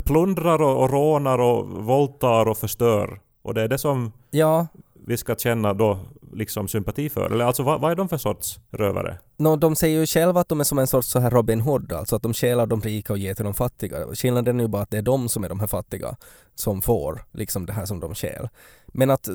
plundrar 0.04 0.62
och, 0.62 0.82
och 0.82 0.90
rånar 0.90 1.38
och 1.38 1.68
våldtar 1.68 2.48
och 2.48 2.58
förstör. 2.58 3.20
Och 3.42 3.54
det 3.54 3.62
är 3.62 3.68
det 3.68 3.78
som 3.78 4.12
ja 4.30 4.66
vi 5.06 5.16
ska 5.16 5.34
känna 5.34 5.74
då 5.74 5.98
liksom 6.32 6.68
sympati 6.68 7.08
för? 7.08 7.30
Eller 7.30 7.44
alltså 7.44 7.62
vad, 7.62 7.80
vad 7.80 7.92
är 7.92 7.96
de 7.96 8.08
för 8.08 8.18
sorts 8.18 8.58
rövare? 8.70 9.18
No, 9.36 9.56
de 9.56 9.76
säger 9.76 10.00
ju 10.00 10.06
själva 10.06 10.40
att 10.40 10.48
de 10.48 10.60
är 10.60 10.64
som 10.64 10.78
en 10.78 10.86
sorts 10.86 11.08
så 11.08 11.18
här 11.18 11.30
Robin 11.30 11.60
Hood, 11.60 11.92
alltså 11.92 12.16
att 12.16 12.22
de 12.22 12.34
stjälar 12.34 12.66
de 12.66 12.80
rika 12.80 13.12
och 13.12 13.18
ger 13.18 13.34
till 13.34 13.44
de 13.44 13.54
fattiga. 13.54 14.14
Skillnaden 14.14 14.60
är 14.60 14.64
ju 14.64 14.68
bara 14.68 14.82
att 14.82 14.90
det 14.90 14.98
är 14.98 15.02
de 15.02 15.28
som 15.28 15.44
är 15.44 15.48
de 15.48 15.60
här 15.60 15.66
fattiga 15.66 16.16
som 16.54 16.82
får 16.82 17.24
liksom 17.32 17.66
det 17.66 17.72
här 17.72 17.86
som 17.86 18.00
de 18.00 18.14
stjäl. 18.14 18.48
Men 18.86 19.10
att 19.10 19.28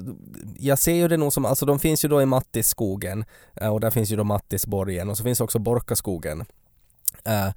jag 0.57 0.79
ser 0.79 0.93
ju 0.93 1.07
det 1.07 1.17
nog 1.17 1.33
som, 1.33 1.45
alltså 1.45 1.65
de 1.65 1.79
finns 1.79 2.05
ju 2.05 2.09
då 2.09 2.21
i 2.21 2.25
Mattisskogen 2.25 3.25
eh, 3.55 3.73
och 3.73 3.79
där 3.79 3.91
finns 3.91 4.11
ju 4.11 4.15
då 4.15 4.23
Mattisborgen 4.23 5.09
och 5.09 5.17
så 5.17 5.23
finns 5.23 5.41
också 5.41 5.59
Borkaskogen. 5.59 6.45
Uh, 7.27 7.53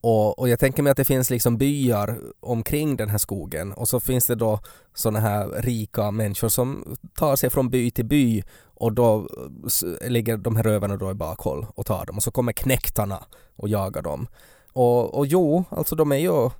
och, 0.00 0.38
och, 0.38 0.48
jag 0.48 0.58
tänker 0.58 0.82
mig 0.82 0.90
att 0.90 0.96
det 0.96 1.04
finns 1.04 1.30
liksom 1.30 1.58
byar 1.58 2.20
omkring 2.40 2.96
den 2.96 3.08
här 3.08 3.18
skogen 3.18 3.72
och 3.72 3.88
så 3.88 4.00
finns 4.00 4.26
det 4.26 4.34
då 4.34 4.60
sådana 4.94 5.20
här 5.20 5.48
rika 5.48 6.10
människor 6.10 6.48
som 6.48 6.96
tar 7.14 7.36
sig 7.36 7.50
från 7.50 7.70
by 7.70 7.90
till 7.90 8.04
by 8.04 8.42
och 8.62 8.92
då 8.92 9.28
ligger 10.06 10.36
de 10.36 10.56
här 10.56 10.62
rövarna 10.62 10.96
då 10.96 11.10
i 11.10 11.14
bakhåll 11.14 11.66
och 11.74 11.86
tar 11.86 12.06
dem 12.06 12.16
och 12.16 12.22
så 12.22 12.30
kommer 12.30 12.52
knäktarna 12.52 13.24
och 13.56 13.68
jagar 13.68 14.02
dem. 14.02 14.26
Och, 14.72 15.14
och 15.14 15.26
jo, 15.26 15.64
alltså 15.70 15.96
de 15.96 16.12
är 16.12 16.16
ju 16.16 16.50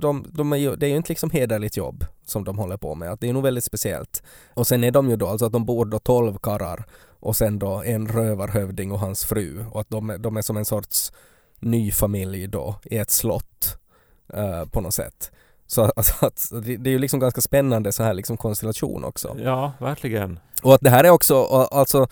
de, 0.00 0.26
de 0.32 0.52
är 0.52 0.56
ju, 0.56 0.76
det 0.76 0.86
är 0.86 0.90
ju 0.90 0.96
inte 0.96 1.08
liksom 1.08 1.30
hederligt 1.30 1.76
jobb 1.76 2.04
som 2.26 2.44
de 2.44 2.58
håller 2.58 2.76
på 2.76 2.94
med, 2.94 3.18
det 3.20 3.28
är 3.28 3.32
nog 3.32 3.42
väldigt 3.42 3.64
speciellt. 3.64 4.22
Och 4.54 4.66
sen 4.66 4.84
är 4.84 4.90
de 4.90 5.10
ju 5.10 5.16
då, 5.16 5.26
alltså 5.26 5.46
att 5.46 5.52
de 5.52 5.64
bor 5.64 5.84
då 5.84 5.98
tolv 5.98 6.38
karrar 6.38 6.84
och 7.20 7.36
sen 7.36 7.58
då 7.58 7.82
en 7.82 8.08
rövarhövding 8.08 8.92
och 8.92 8.98
hans 8.98 9.24
fru 9.24 9.64
och 9.70 9.80
att 9.80 9.90
de, 9.90 10.16
de 10.18 10.36
är 10.36 10.42
som 10.42 10.56
en 10.56 10.64
sorts 10.64 11.12
ny 11.60 11.92
familj 11.92 12.46
då 12.46 12.74
i 12.84 12.96
ett 12.96 13.10
slott 13.10 13.78
uh, 14.36 14.64
på 14.64 14.80
något 14.80 14.94
sätt. 14.94 15.30
Så 15.66 15.82
alltså, 15.96 16.26
att, 16.26 16.48
det 16.62 16.90
är 16.90 16.92
ju 16.92 16.98
liksom 16.98 17.20
ganska 17.20 17.40
spännande 17.40 17.92
så 17.92 18.02
här 18.02 18.14
liksom 18.14 18.36
konstellation 18.36 19.04
också. 19.04 19.36
Ja, 19.38 19.72
verkligen. 19.78 20.38
Och 20.62 20.74
att 20.74 20.80
det 20.80 20.90
här 20.90 21.04
är 21.04 21.10
också, 21.10 21.44
alltså, 21.44 22.06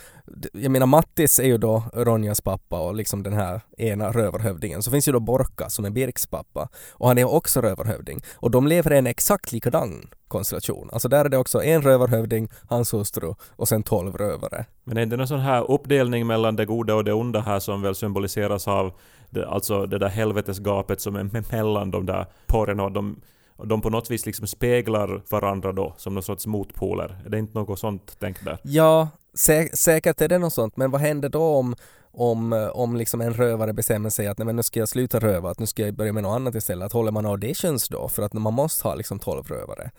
jag 0.53 0.71
menar 0.71 0.87
Mattis 0.87 1.39
är 1.39 1.45
ju 1.45 1.59
då 1.59 1.83
Ronjas 1.93 2.41
pappa 2.41 2.81
och 2.81 2.95
liksom 2.95 3.23
den 3.23 3.33
här 3.33 3.61
ena 3.79 4.13
rövarhövdingen. 4.13 4.83
Så 4.83 4.91
finns 4.91 5.09
ju 5.09 5.13
då 5.13 5.21
Borka 5.21 5.71
som 5.71 5.85
är 5.85 5.91
Birks 5.91 6.27
pappa 6.27 6.69
och 6.91 7.09
han 7.09 7.19
är 7.19 7.25
också 7.25 7.61
rövarhövding. 7.61 8.23
Och 8.35 8.51
de 8.51 8.67
lever 8.67 8.93
i 8.93 8.99
en 8.99 9.07
exakt 9.07 9.53
likadan 9.53 10.09
konstellation. 10.29 10.91
Alltså 10.93 11.09
där 11.09 11.25
är 11.25 11.29
det 11.29 11.39
också 11.39 11.63
en 11.63 11.83
rövarhövding, 11.83 12.49
hans 12.69 12.95
hustru 12.95 13.35
och 13.57 13.69
sen 13.69 13.83
tolv 13.83 14.17
rövare. 14.17 14.65
Men 14.85 14.97
är 14.97 15.07
det 15.07 15.17
någon 15.17 15.29
sån 15.29 15.41
här 15.41 15.71
uppdelning 15.71 16.27
mellan 16.27 16.57
det 16.57 16.67
goda 16.67 16.95
och 16.95 17.05
det 17.05 17.13
onda 17.13 17.41
här 17.41 17.61
som 17.61 17.83
väl 17.83 17.95
symboliseras 17.95 18.69
av 18.69 18.93
det, 19.31 19.49
alltså 19.49 19.87
det 19.87 19.99
där 19.99 20.09
helvetesgapet 20.09 21.01
som 21.01 21.17
är 21.17 21.53
mellan 21.53 21.91
de 21.91 22.07
där 22.07 22.27
porren 22.47 22.81
och 22.81 22.93
de 22.93 23.21
de 23.65 23.81
på 23.81 23.91
något 23.91 24.11
vis 24.11 24.27
liksom 24.27 24.47
speglar 24.47 25.23
varandra 25.31 25.73
då 25.73 25.95
som 25.97 26.15
någon 26.15 26.23
sorts 26.23 26.47
motpoler. 26.47 27.23
Är 27.27 27.31
det 27.31 27.39
inte 27.39 27.59
något 27.59 27.79
sånt 27.79 28.17
tänk 28.19 28.45
där? 28.45 28.59
Ja, 28.63 29.09
sä 29.35 29.69
säkert 29.77 30.21
är 30.21 30.29
det 30.29 30.39
något 30.39 30.53
sånt, 30.53 30.77
men 30.77 30.91
vad 30.91 31.01
händer 31.01 31.29
då 31.29 31.45
om 31.45 31.75
om, 32.11 32.71
om 32.73 32.97
liksom 32.97 33.21
en 33.21 33.35
rövare 33.35 33.73
bestämmer 33.73 34.11
sig 34.11 34.27
att 34.27 34.39
nej 34.39 34.47
men 34.47 34.57
nu 34.57 34.63
ska 34.63 34.81
jag 34.81 34.89
sluta 34.89 35.19
röva, 35.19 35.51
att 35.51 35.59
nu 35.59 35.67
ska 35.67 35.83
jag 35.83 35.95
börja 35.95 36.13
med 36.13 36.23
något 36.23 36.37
annat 36.37 36.55
istället. 36.55 36.87
Att 36.87 36.93
håller 36.93 37.13
man 37.13 37.27
auditions 37.27 37.89
då? 37.89 38.09
För 38.09 38.23
att 38.23 38.33
man 38.33 38.55
måste 38.55 38.89
ha 38.89 38.95
liksom 38.95 39.19
12 39.19 39.47
rövare. 39.47 39.91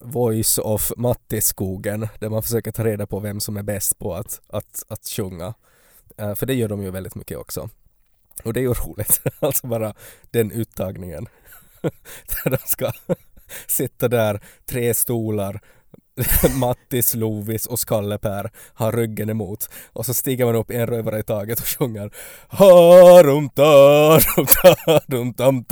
Voice 0.00 0.58
of 0.58 0.92
Mattisskogen, 0.96 2.08
där 2.18 2.28
man 2.28 2.42
försöker 2.42 2.72
ta 2.72 2.84
reda 2.84 3.06
på 3.06 3.20
vem 3.20 3.40
som 3.40 3.56
är 3.56 3.62
bäst 3.62 3.98
på 3.98 4.14
att, 4.14 4.40
att, 4.48 4.82
att 4.88 5.06
sjunga. 5.06 5.54
Uh, 6.22 6.34
för 6.34 6.46
det 6.46 6.54
gör 6.54 6.68
de 6.68 6.82
ju 6.82 6.90
väldigt 6.90 7.14
mycket 7.14 7.38
också. 7.38 7.68
Och 8.42 8.52
det 8.52 8.60
är 8.60 8.62
ju 8.62 8.74
roligt, 8.74 9.20
alltså 9.40 9.66
bara 9.66 9.94
den 10.30 10.50
uttagningen. 10.50 11.28
där 12.44 12.50
de 12.50 12.58
ska 12.66 12.92
sitta 13.66 14.08
där, 14.08 14.40
tre 14.66 14.94
stolar, 14.94 15.60
Mattis, 16.60 17.14
Lovis 17.14 17.66
och 17.66 17.78
Skalle-Per 17.78 18.50
har 18.74 18.92
ryggen 18.92 19.30
emot 19.30 19.68
och 19.92 20.06
så 20.06 20.14
stiger 20.14 20.44
man 20.44 20.56
upp 20.56 20.70
en 20.70 20.86
rövare 20.86 21.18
i 21.18 21.22
taget 21.22 21.60
och 21.60 21.66
sjunger 21.66 22.10
Harum 22.48 23.48
tarum 23.48 24.46
tarum 24.46 25.32
tam 25.32 25.64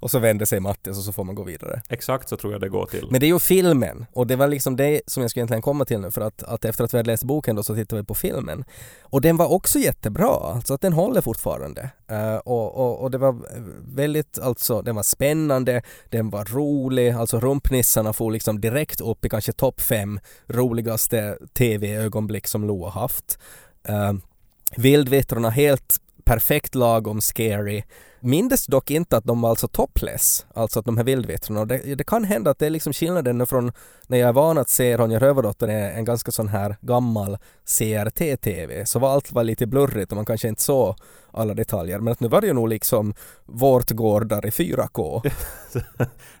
och 0.00 0.10
så 0.10 0.18
vänder 0.18 0.46
sig 0.46 0.60
Mattis 0.60 0.98
och 0.98 1.04
så 1.04 1.12
får 1.12 1.24
man 1.24 1.34
gå 1.34 1.42
vidare. 1.42 1.82
Exakt 1.88 2.28
så 2.28 2.36
tror 2.36 2.52
jag 2.52 2.60
det 2.60 2.68
går 2.68 2.86
till. 2.86 3.08
Men 3.10 3.20
det 3.20 3.26
är 3.26 3.28
ju 3.28 3.38
filmen 3.38 4.06
och 4.12 4.26
det 4.26 4.36
var 4.36 4.48
liksom 4.48 4.76
det 4.76 5.00
som 5.06 5.20
jag 5.20 5.30
skulle 5.30 5.40
egentligen 5.40 5.62
komma 5.62 5.84
till 5.84 6.00
nu 6.00 6.10
för 6.10 6.20
att, 6.20 6.42
att 6.42 6.64
efter 6.64 6.84
att 6.84 6.94
vi 6.94 6.98
hade 6.98 7.10
läst 7.10 7.24
boken 7.24 7.56
då 7.56 7.62
så 7.62 7.74
tittade 7.74 8.02
vi 8.02 8.06
på 8.06 8.14
filmen. 8.14 8.64
Och 9.02 9.20
den 9.20 9.36
var 9.36 9.52
också 9.52 9.78
jättebra, 9.78 10.52
alltså 10.54 10.74
att 10.74 10.80
den 10.80 10.92
håller 10.92 11.20
fortfarande. 11.20 11.90
Uh, 12.12 12.36
och, 12.36 12.76
och, 12.76 13.02
och 13.02 13.10
det 13.10 13.18
var 13.18 13.36
väldigt, 13.96 14.38
alltså 14.38 14.82
den 14.82 14.96
var 14.96 15.02
spännande, 15.02 15.82
den 16.10 16.30
var 16.30 16.44
rolig, 16.44 17.10
alltså 17.10 17.40
Rumpnissarna 17.52 18.12
får 18.12 18.30
liksom 18.30 18.60
direkt 18.60 19.00
upp 19.00 19.24
i 19.24 19.28
kanske 19.28 19.52
topp 19.52 19.80
fem 19.80 20.20
roligaste 20.46 21.38
tv-ögonblick 21.52 22.46
som 22.46 22.64
Lo 22.64 22.84
har 22.84 23.00
haft. 23.00 23.38
Eh, 23.88 24.10
uh, 24.10 24.12
Vildvittrorna 24.76 25.50
helt 25.50 25.96
perfekt 26.24 26.74
lagom 26.74 27.20
scary. 27.20 27.82
Mindes 28.24 28.66
dock 28.66 28.90
inte 28.90 29.16
att 29.16 29.24
de 29.24 29.40
var 29.40 29.50
alltså 29.50 29.68
topless, 29.68 30.46
alltså 30.54 30.78
att 30.78 30.84
de 30.84 30.96
här 30.96 31.04
vildvittrorna. 31.04 31.64
Det, 31.64 31.94
det 31.94 32.04
kan 32.04 32.24
hända 32.24 32.50
att 32.50 32.58
det 32.58 32.66
är 32.66 32.70
liksom 32.70 32.92
skillnaden 32.92 33.46
från 33.46 33.72
när 34.06 34.18
jag 34.18 34.28
är 34.28 34.32
van 34.32 34.58
att 34.58 34.70
se 34.70 34.96
Ronja 34.96 35.18
Rövardotter 35.18 35.68
är 35.68 35.90
en 35.90 36.04
ganska 36.04 36.30
sån 36.30 36.48
här 36.48 36.76
gammal 36.80 37.38
CRT-TV, 37.64 38.86
så 38.86 38.98
var 38.98 39.10
allt 39.10 39.32
var 39.32 39.44
lite 39.44 39.66
blurrigt 39.66 40.12
och 40.12 40.16
man 40.16 40.24
kanske 40.24 40.48
inte 40.48 40.62
såg 40.62 40.96
alla 41.32 41.54
detaljer. 41.54 41.98
Men 41.98 42.12
att 42.12 42.20
nu 42.20 42.28
var 42.28 42.40
det 42.40 42.46
ju 42.46 42.52
nog 42.52 42.68
liksom 42.68 43.14
Vårtgårdar 43.44 44.46
i 44.46 44.50
4K. 44.50 45.30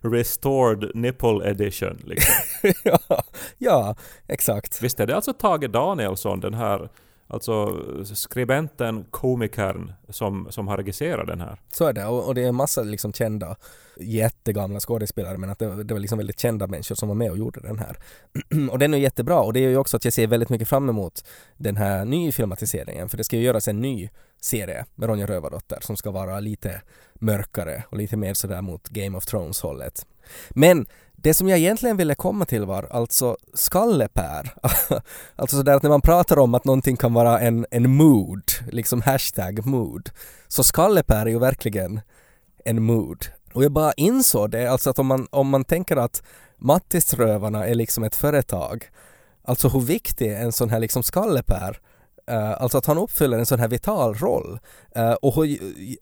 Restored 0.00 0.90
nipple 0.94 1.50
edition 1.50 2.02
liksom. 2.04 2.34
ja, 2.84 3.22
ja, 3.58 3.96
exakt. 4.26 4.82
Visst 4.82 5.00
är 5.00 5.06
det 5.06 5.16
alltså 5.16 5.32
Tage 5.32 5.70
Danielsson, 5.70 6.40
den 6.40 6.54
här 6.54 6.88
Alltså 7.32 7.82
skribenten, 8.14 9.04
komikern 9.10 9.92
som, 10.08 10.46
som 10.50 10.68
har 10.68 10.76
regisserat 10.76 11.26
den 11.26 11.40
här. 11.40 11.60
Så 11.72 11.84
är 11.84 11.92
det 11.92 12.06
och, 12.06 12.26
och 12.26 12.34
det 12.34 12.42
är 12.42 12.48
en 12.48 12.54
massa 12.54 12.82
liksom 12.82 13.12
kända 13.12 13.56
jättegamla 13.96 14.80
skådespelare 14.80 15.38
men 15.38 15.50
att 15.50 15.58
det, 15.58 15.84
det 15.84 15.94
var 15.94 16.00
liksom 16.00 16.18
väldigt 16.18 16.40
kända 16.40 16.66
människor 16.66 16.94
som 16.94 17.08
var 17.08 17.14
med 17.14 17.30
och 17.30 17.38
gjorde 17.38 17.60
den 17.60 17.78
här. 17.78 17.96
och 18.70 18.78
den 18.78 18.94
är 18.94 18.98
jättebra 18.98 19.40
och 19.40 19.52
det 19.52 19.60
är 19.60 19.68
ju 19.68 19.76
också 19.76 19.96
att 19.96 20.04
jag 20.04 20.14
ser 20.14 20.26
väldigt 20.26 20.48
mycket 20.48 20.68
fram 20.68 20.88
emot 20.88 21.24
den 21.56 21.76
här 21.76 22.04
nyfilmatiseringen 22.04 23.08
för 23.08 23.16
det 23.16 23.24
ska 23.24 23.36
ju 23.36 23.42
göras 23.42 23.68
en 23.68 23.80
ny 23.80 24.08
serie 24.40 24.84
med 24.94 25.08
Ronja 25.08 25.26
Rövardotter 25.26 25.78
som 25.80 25.96
ska 25.96 26.10
vara 26.10 26.40
lite 26.40 26.80
mörkare 27.14 27.84
och 27.88 27.96
lite 27.96 28.16
mer 28.16 28.34
sådär 28.34 28.62
mot 28.62 28.88
Game 28.88 29.16
of 29.18 29.26
Thrones 29.26 29.60
hållet. 29.60 30.06
Men 30.50 30.86
det 31.22 31.34
som 31.34 31.48
jag 31.48 31.58
egentligen 31.58 31.96
ville 31.96 32.14
komma 32.14 32.44
till 32.44 32.64
var 32.64 32.88
alltså 32.90 33.36
skallepär. 33.54 34.54
alltså 35.36 35.56
sådär 35.56 35.74
att 35.74 35.82
när 35.82 35.90
man 35.90 36.00
pratar 36.00 36.38
om 36.38 36.54
att 36.54 36.64
någonting 36.64 36.96
kan 36.96 37.14
vara 37.14 37.40
en, 37.40 37.66
en 37.70 37.90
mood, 37.90 38.42
liksom 38.70 39.02
hashtag 39.02 39.66
mood, 39.66 40.10
så 40.48 40.62
skallepär 40.62 41.26
är 41.26 41.30
ju 41.30 41.38
verkligen 41.38 42.00
en 42.64 42.82
mood. 42.82 43.26
Och 43.52 43.64
jag 43.64 43.72
bara 43.72 43.92
insåg 43.92 44.50
det, 44.50 44.66
alltså 44.66 44.90
att 44.90 44.98
om 44.98 45.06
man, 45.06 45.26
om 45.30 45.48
man 45.48 45.64
tänker 45.64 45.96
att 45.96 46.22
Mattisrövarna 46.58 47.66
är 47.66 47.74
liksom 47.74 48.04
ett 48.04 48.16
företag, 48.16 48.90
alltså 49.44 49.68
hur 49.68 49.80
viktig 49.80 50.32
en 50.32 50.52
sån 50.52 50.70
här 50.70 50.80
liksom 50.80 51.02
skallepär 51.02 51.80
Uh, 52.30 52.62
alltså 52.62 52.78
att 52.78 52.86
han 52.86 52.98
uppfyller 52.98 53.38
en 53.38 53.46
sån 53.46 53.58
här 53.58 53.68
vital 53.68 54.14
roll. 54.14 54.58
Uh, 54.98 55.12
och 55.12 55.46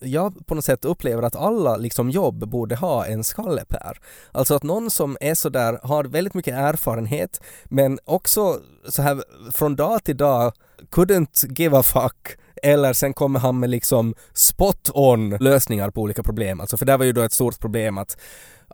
jag 0.00 0.46
på 0.46 0.54
något 0.54 0.64
sätt 0.64 0.84
upplever 0.84 1.22
att 1.22 1.36
alla 1.36 1.76
liksom 1.76 2.10
jobb 2.10 2.48
borde 2.48 2.76
ha 2.76 3.06
en 3.06 3.24
skallepär. 3.24 3.98
Alltså 4.32 4.54
att 4.54 4.62
någon 4.62 4.90
som 4.90 5.16
är 5.20 5.34
sådär, 5.34 5.80
har 5.82 6.04
väldigt 6.04 6.34
mycket 6.34 6.54
erfarenhet 6.54 7.40
men 7.64 7.98
också 8.04 8.60
så 8.88 9.02
här 9.02 9.22
från 9.52 9.76
dag 9.76 10.04
till 10.04 10.16
dag 10.16 10.52
couldn't 10.90 11.60
give 11.60 11.78
a 11.78 11.82
fuck 11.82 12.38
eller 12.62 12.92
sen 12.92 13.14
kommer 13.14 13.40
han 13.40 13.60
med 13.60 13.70
liksom 13.70 14.14
spot 14.34 14.90
on 14.94 15.30
lösningar 15.30 15.90
på 15.90 16.00
olika 16.00 16.22
problem. 16.22 16.60
Alltså 16.60 16.76
för 16.76 16.86
det 16.86 16.96
var 16.96 17.04
ju 17.04 17.12
då 17.12 17.22
ett 17.22 17.32
stort 17.32 17.60
problem 17.60 17.98
att 17.98 18.16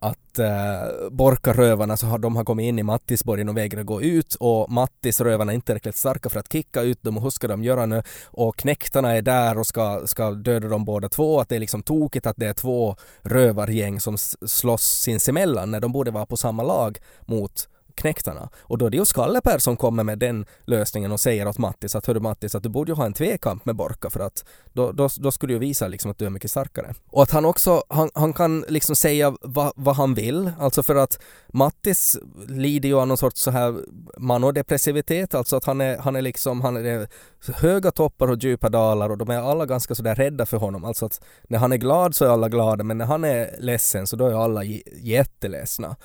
att 0.00 0.38
äh, 0.38 1.10
Borkarövarna 1.10 1.96
så 1.96 2.06
har 2.06 2.18
de 2.18 2.36
har 2.36 2.44
kommit 2.44 2.64
in 2.64 2.78
i 2.78 2.82
Mattisborgen 2.82 3.48
och 3.48 3.56
vägrar 3.56 3.82
gå 3.82 4.02
ut 4.02 4.34
och 4.34 4.70
Mattisrövarna 4.72 5.52
är 5.52 5.54
inte 5.54 5.66
tillräckligt 5.66 5.96
starka 5.96 6.28
för 6.28 6.40
att 6.40 6.52
kicka 6.52 6.82
ut 6.82 7.02
dem 7.02 7.16
och 7.16 7.22
hur 7.22 7.30
ska 7.30 7.48
de 7.48 7.64
göra 7.64 7.86
nu? 7.86 8.02
Och 8.24 8.56
knäktarna 8.56 9.16
är 9.16 9.22
där 9.22 9.58
och 9.58 9.66
ska, 9.66 10.02
ska 10.06 10.30
döda 10.30 10.68
dem 10.68 10.84
båda 10.84 11.08
två, 11.08 11.40
att 11.40 11.48
det 11.48 11.56
är 11.56 11.60
liksom 11.60 11.82
tokigt 11.82 12.26
att 12.26 12.36
det 12.36 12.46
är 12.46 12.52
två 12.52 12.96
rövargäng 13.22 14.00
som 14.00 14.18
slåss 14.46 14.84
sinsemellan 14.84 15.70
när 15.70 15.80
de 15.80 15.92
borde 15.92 16.10
vara 16.10 16.26
på 16.26 16.36
samma 16.36 16.62
lag 16.62 16.98
mot 17.26 17.68
knäktarna. 17.96 18.48
Och 18.60 18.78
då 18.78 18.86
är 18.86 18.90
det 18.90 18.96
ju 18.96 19.04
Skalleper 19.04 19.58
som 19.58 19.76
kommer 19.76 20.04
med 20.04 20.18
den 20.18 20.46
lösningen 20.64 21.12
och 21.12 21.20
säger 21.20 21.48
åt 21.48 21.58
Mattis 21.58 21.96
att 21.96 22.06
hörru 22.06 22.20
Mattis 22.20 22.54
att 22.54 22.62
du 22.62 22.68
borde 22.68 22.92
ju 22.92 22.96
ha 22.96 23.06
en 23.06 23.12
tvekamp 23.12 23.64
med 23.64 23.76
Borka 23.76 24.10
för 24.10 24.20
att 24.20 24.44
då, 24.72 24.92
då, 24.92 25.08
då 25.18 25.30
skulle 25.30 25.50
du 25.50 25.54
ju 25.54 25.60
visa 25.60 25.88
liksom 25.88 26.10
att 26.10 26.18
du 26.18 26.26
är 26.26 26.30
mycket 26.30 26.50
starkare. 26.50 26.94
Och 27.10 27.22
att 27.22 27.30
han 27.30 27.44
också, 27.44 27.82
han, 27.88 28.10
han 28.14 28.32
kan 28.32 28.64
liksom 28.68 28.96
säga 28.96 29.36
vad, 29.40 29.72
vad 29.76 29.96
han 29.96 30.14
vill, 30.14 30.50
alltså 30.58 30.82
för 30.82 30.94
att 30.94 31.18
Mattis 31.52 32.18
lider 32.48 32.88
ju 32.88 33.00
av 33.00 33.06
någon 33.06 33.16
sorts 33.16 33.40
så 33.40 33.50
här 33.50 33.74
manodepressivitet, 34.18 35.34
alltså 35.34 35.56
att 35.56 35.64
han 35.64 35.80
är, 35.80 35.98
han 35.98 36.16
är 36.16 36.22
liksom, 36.22 36.60
han 36.60 36.76
är 36.76 37.08
höga 37.54 37.90
toppar 37.90 38.30
och 38.30 38.38
djupa 38.42 38.68
dalar 38.68 39.10
och 39.10 39.18
de 39.18 39.30
är 39.30 39.38
alla 39.38 39.66
ganska 39.66 39.94
sådär 39.94 40.14
rädda 40.14 40.46
för 40.46 40.56
honom. 40.56 40.84
Alltså 40.84 41.06
att 41.06 41.20
när 41.48 41.58
han 41.58 41.72
är 41.72 41.76
glad 41.76 42.14
så 42.14 42.24
är 42.24 42.28
alla 42.28 42.48
glada 42.48 42.84
men 42.84 42.98
när 42.98 43.06
han 43.06 43.24
är 43.24 43.56
ledsen 43.58 44.06
så 44.06 44.16
då 44.16 44.26
är 44.26 44.44
alla 44.44 44.64
jätteledsna. 45.02 45.96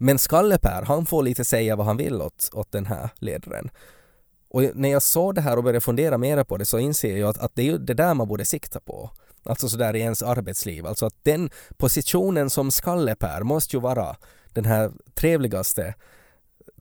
Men 0.00 0.18
Skallepär, 0.18 0.82
han 0.82 1.06
får 1.06 1.22
lite 1.22 1.44
säga 1.44 1.76
vad 1.76 1.86
han 1.86 1.96
vill 1.96 2.22
åt, 2.22 2.50
åt 2.52 2.72
den 2.72 2.86
här 2.86 3.10
ledaren. 3.18 3.70
Och 4.50 4.62
när 4.74 4.88
jag 4.88 5.02
såg 5.02 5.34
det 5.34 5.40
här 5.40 5.56
och 5.56 5.62
började 5.62 5.80
fundera 5.80 6.18
mer 6.18 6.44
på 6.44 6.56
det 6.56 6.66
så 6.66 6.78
inser 6.78 7.16
jag 7.16 7.28
att, 7.30 7.38
att 7.38 7.54
det 7.54 7.62
är 7.62 7.66
ju 7.66 7.78
det 7.78 7.94
där 7.94 8.14
man 8.14 8.28
borde 8.28 8.44
sikta 8.44 8.80
på. 8.80 9.10
Alltså 9.42 9.68
sådär 9.68 9.96
i 9.96 10.00
ens 10.00 10.22
arbetsliv. 10.22 10.86
Alltså 10.86 11.06
att 11.06 11.14
den 11.22 11.50
positionen 11.76 12.50
som 12.50 12.70
Skallepär 12.70 13.42
måste 13.42 13.76
ju 13.76 13.80
vara 13.80 14.16
den 14.52 14.64
här 14.64 14.92
trevligaste 15.14 15.94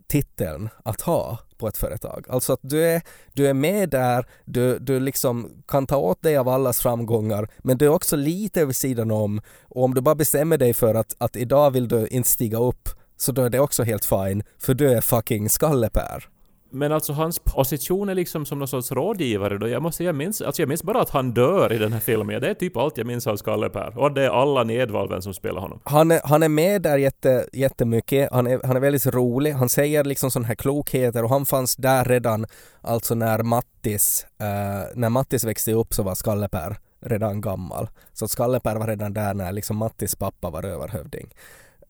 titeln 0.07 0.69
att 0.83 1.01
ha 1.01 1.37
på 1.57 1.67
ett 1.67 1.77
företag. 1.77 2.25
Alltså 2.29 2.53
att 2.53 2.59
du 2.61 2.85
är, 2.85 3.01
du 3.33 3.47
är 3.47 3.53
med 3.53 3.89
där, 3.89 4.25
du, 4.45 4.79
du 4.79 4.99
liksom 4.99 5.63
kan 5.67 5.87
ta 5.87 5.97
åt 5.97 6.21
dig 6.21 6.37
av 6.37 6.49
allas 6.49 6.79
framgångar 6.79 7.47
men 7.57 7.77
du 7.77 7.85
är 7.85 7.89
också 7.89 8.15
lite 8.15 8.65
vid 8.65 8.75
sidan 8.75 9.11
om 9.11 9.41
och 9.61 9.83
om 9.83 9.93
du 9.93 10.01
bara 10.01 10.15
bestämmer 10.15 10.57
dig 10.57 10.73
för 10.73 10.95
att, 10.95 11.15
att 11.17 11.35
idag 11.35 11.71
vill 11.71 11.87
du 11.87 12.07
inte 12.07 12.29
stiga 12.29 12.57
upp 12.57 12.89
så 13.17 13.31
då 13.31 13.43
är 13.43 13.49
det 13.49 13.59
också 13.59 13.83
helt 13.83 14.05
fine, 14.05 14.43
för 14.59 14.73
du 14.73 14.91
är 14.91 15.01
fucking 15.01 15.49
skallepär. 15.49 16.29
Men 16.69 16.91
alltså 16.91 17.13
hans 17.13 17.39
position 17.39 18.09
är 18.09 18.15
liksom 18.15 18.45
som 18.45 18.59
någon 18.59 18.67
sorts 18.67 18.91
rådgivare 18.91 19.57
då. 19.57 19.67
Jag 19.67 19.81
måste, 19.81 20.03
jag 20.03 20.15
minns, 20.15 20.41
alltså 20.41 20.61
jag 20.61 20.69
minns 20.69 20.83
bara 20.83 21.01
att 21.01 21.09
han 21.09 21.33
dör 21.33 21.73
i 21.73 21.77
den 21.77 21.93
här 21.93 21.99
filmen. 21.99 22.41
Det 22.41 22.49
är 22.49 22.53
typ 22.53 22.77
allt 22.77 22.97
jag 22.97 23.07
minns 23.07 23.27
av 23.27 23.35
Skallepär. 23.37 23.97
Och 23.97 24.11
det 24.11 24.25
är 24.25 24.29
alla 24.29 24.63
nedvalven 24.63 25.21
som 25.21 25.33
spelar 25.33 25.61
honom. 25.61 25.79
Han 25.83 26.11
är, 26.11 26.21
han 26.23 26.43
är 26.43 26.49
med 26.49 26.81
där 26.81 26.97
jätte, 26.97 27.47
jättemycket. 27.53 28.29
Han 28.31 28.47
är, 28.47 28.61
han 28.63 28.75
är 28.75 28.79
väldigt 28.79 29.05
rolig. 29.05 29.51
Han 29.51 29.69
säger 29.69 30.03
liksom 30.03 30.31
sådana 30.31 30.47
här 30.47 30.55
klokheter 30.55 31.23
och 31.23 31.29
han 31.29 31.45
fanns 31.45 31.75
där 31.75 32.05
redan, 32.05 32.45
alltså 32.81 33.15
när 33.15 33.43
Mattis, 33.43 34.25
uh, 34.41 34.99
när 34.99 35.09
Mattis 35.09 35.43
växte 35.43 35.73
upp 35.73 35.93
så 35.93 36.03
var 36.03 36.15
Skallepär 36.15 36.77
redan 36.99 37.41
gammal. 37.41 37.87
Så 38.13 38.27
Skallepär 38.27 38.75
var 38.75 38.87
redan 38.87 39.13
där 39.13 39.33
när 39.33 39.51
liksom 39.51 39.77
Mattis 39.77 40.15
pappa 40.15 40.49
var 40.49 40.63
överhövding. 40.63 41.27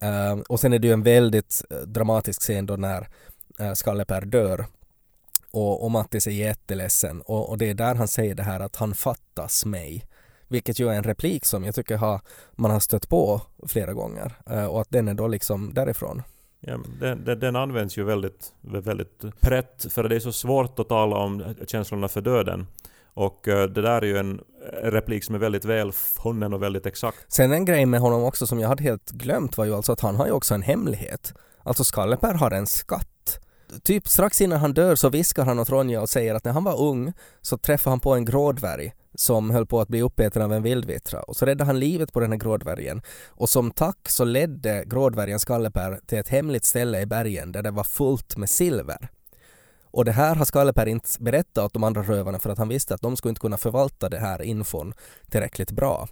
Uh, 0.04 0.42
och 0.50 0.60
sen 0.60 0.74
är 0.74 0.80
det 0.80 0.88
ju 0.88 0.94
en 0.94 1.04
väldigt 1.04 1.64
eh, 1.70 1.78
dramatisk 1.78 2.42
scen 2.42 2.66
då 2.66 2.76
när 2.76 3.08
eh, 3.60 3.68
uh, 3.68 3.74
Skallepär 3.74 4.22
dör 4.22 4.66
och, 5.52 5.84
och 5.84 5.92
Mattis 5.92 6.28
är 6.28 6.32
jätteledsen 6.32 7.22
och, 7.22 7.50
och 7.50 7.58
det 7.58 7.70
är 7.70 7.74
där 7.74 7.96
han 7.96 8.08
säger 8.08 8.36
det 8.36 8.44
här 8.44 8.60
att 8.60 8.76
han 8.76 8.94
fattas 8.94 9.66
mig. 9.66 10.04
Vilket 10.48 10.80
ju 10.80 10.90
är 10.90 10.94
en 10.94 11.04
replik 11.04 11.46
som 11.46 11.64
jag 11.64 11.76
tycker 11.76 11.98
har, 11.98 12.22
man 12.52 12.72
har 12.72 12.80
stött 12.80 13.10
på 13.10 13.42
flera 13.68 13.94
gånger 13.94 14.34
uh, 14.52 14.66
och 14.66 14.82
att 14.82 14.90
den 14.90 15.08
är 15.08 15.14
då 15.14 15.28
liksom 15.28 15.74
därifrån. 15.74 16.22
Ja, 16.60 16.80
den, 17.00 17.26
den, 17.26 17.40
den, 17.40 17.56
används 17.56 17.98
ju 17.98 18.04
väldigt, 18.04 18.54
väldigt 18.62 19.24
prätt 19.40 19.86
för 19.90 20.10
det 20.10 20.16
är 20.16 20.20
så 20.20 20.32
svårt 20.32 20.80
att 20.80 20.90
tala 20.90 21.16
om 21.16 21.56
känslorna 21.68 22.08
för 22.08 22.22
döden. 22.22 22.68
Och 23.18 23.48
eh, 23.48 23.68
det 23.70 23.82
där 23.82 24.02
är 24.02 24.06
ju 24.06 24.18
en 24.18 24.40
eh, 24.40 24.92
replik 24.92 25.24
som 25.24 25.36
är 25.36 25.40
väldigt 25.40 25.66
väl 25.66 25.92
funnen 25.92 26.54
och 26.54 26.64
väldigt 26.64 26.86
exakt. 26.86 27.18
Sen 27.28 27.52
en 27.52 27.66
grej 27.66 27.86
med 27.86 28.00
honom 28.00 28.24
också 28.24 28.48
som 28.48 28.60
jag 28.60 28.70
hade 28.70 28.84
helt 28.84 29.12
glömt 29.12 29.58
var 29.58 29.66
ju 29.66 29.76
alltså 29.76 29.92
att 29.92 30.02
han 30.02 30.16
har 30.16 30.26
ju 30.26 30.32
också 30.32 30.54
en 30.54 30.62
hemlighet. 30.62 31.34
Alltså 31.64 31.84
Skalleper 31.84 32.34
har 32.34 32.52
en 32.52 32.68
skatt. 32.68 33.40
Typ 33.84 34.08
strax 34.08 34.42
innan 34.42 34.60
han 34.60 34.74
dör 34.74 34.96
så 34.96 35.10
viskar 35.10 35.46
han 35.46 35.60
åt 35.60 35.70
Ronja 35.70 36.02
och 36.02 36.10
säger 36.10 36.36
att 36.36 36.46
när 36.46 36.52
han 36.52 36.64
var 36.64 36.82
ung 36.82 37.14
så 37.42 37.58
träffade 37.58 37.92
han 37.92 38.00
på 38.00 38.16
en 38.16 38.26
grådvärg 38.26 38.94
som 39.16 39.50
höll 39.50 39.66
på 39.66 39.82
att 39.82 39.88
bli 39.88 40.02
uppäten 40.02 40.42
av 40.42 40.54
en 40.54 40.64
vildvittra 40.64 41.22
och 41.22 41.36
så 41.36 41.46
räddade 41.46 41.66
han 41.66 41.80
livet 41.80 42.14
på 42.14 42.20
den 42.20 42.32
här 42.32 42.40
grådvärgen 42.40 43.02
och 43.28 43.50
som 43.50 43.72
tack 43.72 44.10
så 44.10 44.24
ledde 44.24 44.84
grådvärgen 44.86 45.40
Skallepär 45.40 46.00
till 46.08 46.18
ett 46.18 46.30
hemligt 46.30 46.66
ställe 46.66 47.02
i 47.02 47.06
bergen 47.06 47.52
där 47.52 47.64
det 47.64 47.72
var 47.72 47.84
fullt 47.84 48.38
med 48.38 48.50
silver. 48.50 49.10
Och 49.98 50.06
det 50.06 50.12
här 50.12 50.36
har 50.36 50.46
Skalleper 50.46 50.86
inte 50.86 51.10
berättat 51.20 51.66
åt 51.66 51.74
de 51.74 51.84
andra 51.84 52.02
rövarna 52.04 52.40
för 52.40 52.50
att 52.50 52.58
han 52.58 52.68
visste 52.68 52.94
att 52.94 53.02
de 53.02 53.18
skulle 53.18 53.30
inte 53.30 53.42
kunna 53.42 53.58
förvalta 53.58 54.10
det 54.10 54.20
här 54.20 54.42
infon 54.42 54.94
tillräckligt 55.30 55.72
bra. 55.72 56.08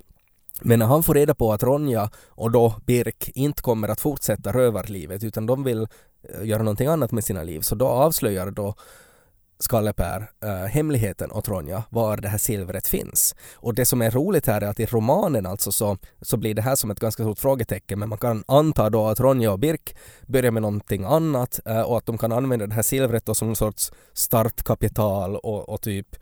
Men 0.62 0.80
när 0.80 0.86
han 0.86 1.04
får 1.04 1.14
reda 1.14 1.36
på 1.36 1.54
att 1.54 1.64
Ronja 1.64 2.10
och 2.28 2.52
då 2.52 2.76
Birk 2.86 3.30
inte 3.36 3.62
kommer 3.62 3.88
att 3.88 4.02
fortsätta 4.02 4.52
rövarlivet 4.54 5.24
utan 5.24 5.46
de 5.46 5.64
vill 5.64 5.88
eh, 6.24 6.46
göra 6.46 6.64
någonting 6.64 6.88
annat 6.88 7.12
med 7.12 7.24
sina 7.24 7.44
liv 7.44 7.62
så 7.62 7.76
då 7.76 7.88
avslöjar 7.88 8.52
då 8.52 8.76
Skallepär 9.60 10.32
äh, 10.44 10.50
eh, 10.50 10.66
hemligheten 10.66 11.32
åt 11.32 11.48
Ronja 11.48 11.84
var 11.90 12.18
det 12.18 12.28
här 12.28 12.38
silvret 12.38 12.88
finns. 12.88 13.36
Och 13.54 13.74
det 13.74 13.86
som 13.86 14.02
är 14.02 14.12
roligt 14.12 14.48
här 14.48 14.62
är 14.62 14.68
att 14.68 14.80
i 14.80 14.86
romanen 14.86 15.46
alltså 15.46 15.72
så, 15.72 15.98
så 16.22 16.38
blir 16.38 16.54
det 16.54 16.62
här 16.62 16.76
som 16.76 16.92
ett 16.92 17.00
ganska 17.00 17.24
stort 17.24 17.40
frågetecken 17.40 18.00
men 18.00 18.10
man 18.10 18.18
kan 18.18 18.44
anta 18.48 18.90
då 18.90 19.08
att 19.08 19.20
Ronja 19.20 19.52
och 19.52 19.60
Birk 19.60 19.96
börjar 20.28 20.52
med 20.52 20.62
någonting 20.62 21.04
annat 21.04 21.60
äh, 21.66 21.82
och 21.82 21.98
att 21.98 22.06
de 22.06 22.18
kan 22.18 22.32
använda 22.32 22.68
det 22.68 22.74
här 22.74 22.82
silvret 22.82 23.26
då 23.26 23.36
som 23.36 23.48
någon 23.48 23.56
sorts 23.56 23.92
startkapital 24.14 25.36
och, 25.36 25.70
och 25.70 25.82
typ 25.82 26.16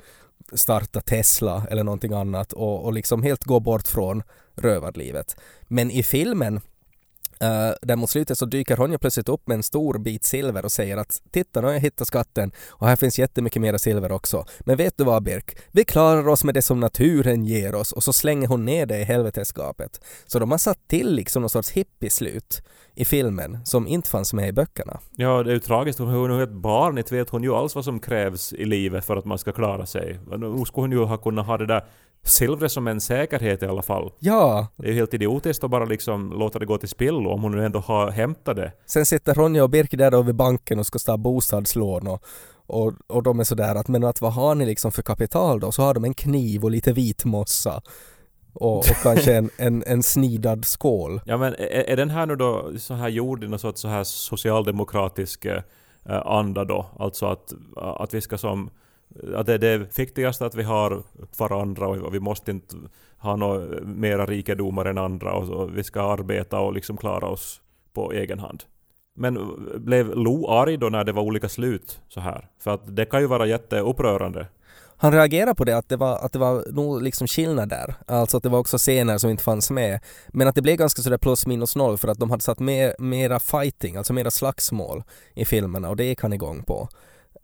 starta 0.54 1.02
Tesla 1.02 1.68
eller 1.70 1.84
någonting 1.84 2.14
annat 2.14 2.54
och, 2.54 2.86
och 2.86 2.94
liksom 2.94 3.24
helt 3.24 3.44
gå 3.44 3.60
bort 3.60 3.88
från 3.88 4.24
rövarlivet. 4.56 5.36
Men 5.68 5.92
i 5.92 6.04
filmen 6.04 6.62
Uh, 7.44 7.74
där 7.82 7.96
mot 7.96 8.10
slutet 8.10 8.38
så 8.38 8.46
dyker 8.46 8.76
Ronja 8.76 8.98
plötsligt 8.98 9.30
upp 9.30 9.48
med 9.48 9.56
en 9.56 9.64
stor 9.64 9.98
bit 9.98 10.24
silver 10.24 10.66
och 10.66 10.72
säger 10.72 10.98
att 10.98 11.22
titta 11.32 11.62
nu 11.62 11.68
har 11.68 11.74
jag 11.74 11.82
hittat 11.82 12.08
skatten 12.08 12.52
och 12.70 12.88
här 12.88 12.96
finns 12.96 13.20
jättemycket 13.20 13.62
mera 13.62 13.80
silver 13.80 14.12
också. 14.12 14.46
Men 14.60 14.78
vet 14.78 14.98
du 14.98 15.04
vad 15.04 15.24
Birk? 15.24 15.58
Vi 15.72 15.84
klarar 15.84 16.28
oss 16.28 16.44
med 16.44 16.54
det 16.54 16.62
som 16.62 16.80
naturen 16.80 17.46
ger 17.46 17.76
oss 17.76 17.92
och 17.92 18.04
så 18.04 18.14
slänger 18.14 18.48
hon 18.48 18.66
ner 18.66 18.86
det 18.86 19.00
i 19.00 19.04
helvetesgapet. 19.04 20.06
Så 20.26 20.40
de 20.40 20.52
har 20.52 20.58
satt 20.58 20.88
till 20.88 21.16
liksom 21.16 21.42
någon 21.42 21.50
sorts 21.50 21.72
hippieslut 21.72 22.64
i 22.96 23.06
filmen 23.06 23.66
som 23.66 23.88
inte 23.88 24.10
fanns 24.10 24.34
med 24.34 24.50
i 24.50 24.52
böckerna. 24.52 25.00
Ja, 25.16 25.44
det 25.44 25.52
är 25.52 25.54
ju 25.54 25.60
tragiskt. 25.60 26.00
Hon 26.00 26.32
är 26.32 26.44
ett 26.44 26.52
barn, 26.52 26.98
inte 26.98 27.16
vet 27.16 27.30
hon 27.30 27.44
ju 27.44 27.54
alls 27.54 27.76
vad 27.76 27.86
som 27.86 28.00
krävs 28.00 28.54
i 28.54 28.66
livet 28.66 29.06
för 29.06 29.18
att 29.18 29.26
man 29.26 29.38
ska 29.38 29.52
klara 29.52 29.86
sig. 29.86 30.20
Nu 30.38 30.66
skulle 30.66 30.84
hon 30.84 30.92
ju 30.92 31.04
ha 31.04 31.18
kunnat 31.18 31.46
ha 31.46 31.58
det 31.58 31.66
där 31.66 31.84
silvret 32.24 32.72
som 32.72 32.88
en 32.88 33.02
säkerhet 33.02 33.64
i 33.64 33.66
alla 33.66 33.82
fall. 33.82 34.12
Ja. 34.20 34.68
Det 34.76 34.88
är 34.88 34.92
ju 34.92 34.96
helt 34.96 35.14
idiotiskt 35.14 35.64
att 35.64 35.70
bara 35.70 35.86
liksom 35.86 36.32
låta 36.32 36.60
det 36.60 36.66
gå 36.66 36.78
till 36.78 36.90
spillo 36.90 37.30
om 37.30 37.44
hon 37.44 37.52
nu 37.52 37.66
ändå 37.66 37.80
har 37.80 38.12
hämtat 38.12 38.56
det. 38.56 38.72
Sen 38.86 39.06
sitter 39.06 39.34
Ronja 39.34 39.64
och 39.64 39.70
Birk 39.70 39.92
där 39.92 40.12
då 40.12 40.22
vid 40.22 40.36
banken 40.36 40.80
och 40.80 40.86
ska 40.86 41.00
ta 41.00 41.18
bostadslån 41.18 42.08
och, 42.08 42.24
och, 42.66 42.94
och 43.08 43.24
de 43.24 43.40
är 43.40 43.44
sådär 43.44 43.76
att 43.76 43.88
men 43.88 44.04
att 44.04 44.22
vad 44.22 44.34
har 44.34 44.56
ni 44.56 44.66
liksom 44.66 44.92
för 44.92 45.02
kapital 45.02 45.60
då? 45.60 45.72
Så 45.72 45.82
har 45.82 45.94
de 45.94 46.04
en 46.04 46.14
kniv 46.14 46.64
och 46.64 46.72
lite 46.72 46.94
vitmossa 46.94 47.82
och, 48.54 48.78
och 48.78 48.86
kanske 49.04 49.36
en, 49.36 49.50
en, 49.58 49.84
en 49.88 50.04
snidad 50.04 50.66
skål. 50.66 51.22
Ja 51.26 51.38
men 51.38 51.54
är, 51.54 51.90
är 51.90 51.98
den 51.98 52.10
här 52.10 52.26
nu 52.26 52.36
då 52.36 52.72
så 52.78 52.94
här 52.94 53.10
gjord 53.10 53.44
i 53.44 53.48
någon 53.48 53.60
sorts 53.60 53.82
så 53.82 53.88
här 53.88 54.04
socialdemokratisk 54.04 55.46
eh, 55.46 55.62
anda 56.26 56.66
då? 56.66 56.86
Alltså 57.00 57.26
att, 57.26 57.54
att 57.76 58.14
vi 58.14 58.22
ska 58.22 58.38
som 58.38 58.70
att 59.36 59.46
det 59.46 59.54
är 59.54 59.58
det 59.58 60.00
viktigaste 60.00 60.46
att 60.46 60.56
vi 60.56 60.64
har 60.64 61.04
varandra 61.38 61.88
och 61.88 62.14
vi 62.14 62.20
måste 62.20 62.52
inte 62.52 62.76
ha 63.18 63.36
några 63.36 63.82
mera 63.82 64.26
rikedomar 64.26 64.86
än 64.86 64.98
andra 64.98 65.34
och 65.34 65.78
vi 65.78 65.84
ska 65.84 66.02
arbeta 66.02 66.60
och 66.60 66.74
liksom 66.74 66.98
klara 66.98 67.28
oss 67.28 67.62
på 67.94 68.12
egen 68.12 68.40
hand. 68.40 68.64
Men 69.16 69.40
blev 69.76 70.16
Lo 70.16 70.48
arg 70.48 70.78
då 70.78 70.90
när 70.90 71.04
det 71.04 71.12
var 71.12 71.24
olika 71.24 71.50
slut 71.50 72.02
så 72.08 72.20
här? 72.20 72.50
För 72.60 72.72
att 72.72 72.96
det 72.96 73.06
kan 73.06 73.22
ju 73.22 73.28
vara 73.28 73.46
jätteupprörande. 73.46 74.48
Han 74.98 75.12
reagerade 75.12 75.56
på 75.56 75.64
det 75.64 75.78
att 75.78 75.90
det 75.90 75.98
var, 75.98 76.18
att 76.18 76.34
det 76.34 76.40
var 76.40 76.66
nog 76.72 77.02
liksom 77.02 77.28
skillnad 77.28 77.70
där. 77.70 77.96
Alltså 78.08 78.38
att 78.38 78.44
det 78.44 78.50
var 78.50 78.60
också 78.60 78.78
scener 78.78 79.18
som 79.18 79.30
inte 79.30 79.44
fanns 79.44 79.72
med. 79.72 80.00
Men 80.28 80.48
att 80.48 80.56
det 80.56 80.62
blev 80.62 80.78
ganska 80.78 81.02
sådär 81.02 81.18
plus 81.18 81.48
minus 81.48 81.76
noll 81.76 81.98
för 81.98 82.08
att 82.08 82.20
de 82.20 82.30
hade 82.30 82.44
satt 82.44 82.60
mer, 82.60 82.96
mera 83.00 83.40
fighting, 83.40 83.96
alltså 83.96 84.14
mera 84.14 84.32
slagsmål 84.32 85.04
i 85.34 85.46
filmerna 85.46 85.90
och 85.90 85.96
det 85.96 86.04
gick 86.04 86.22
han 86.22 86.34
igång 86.34 86.64
på. 86.64 86.90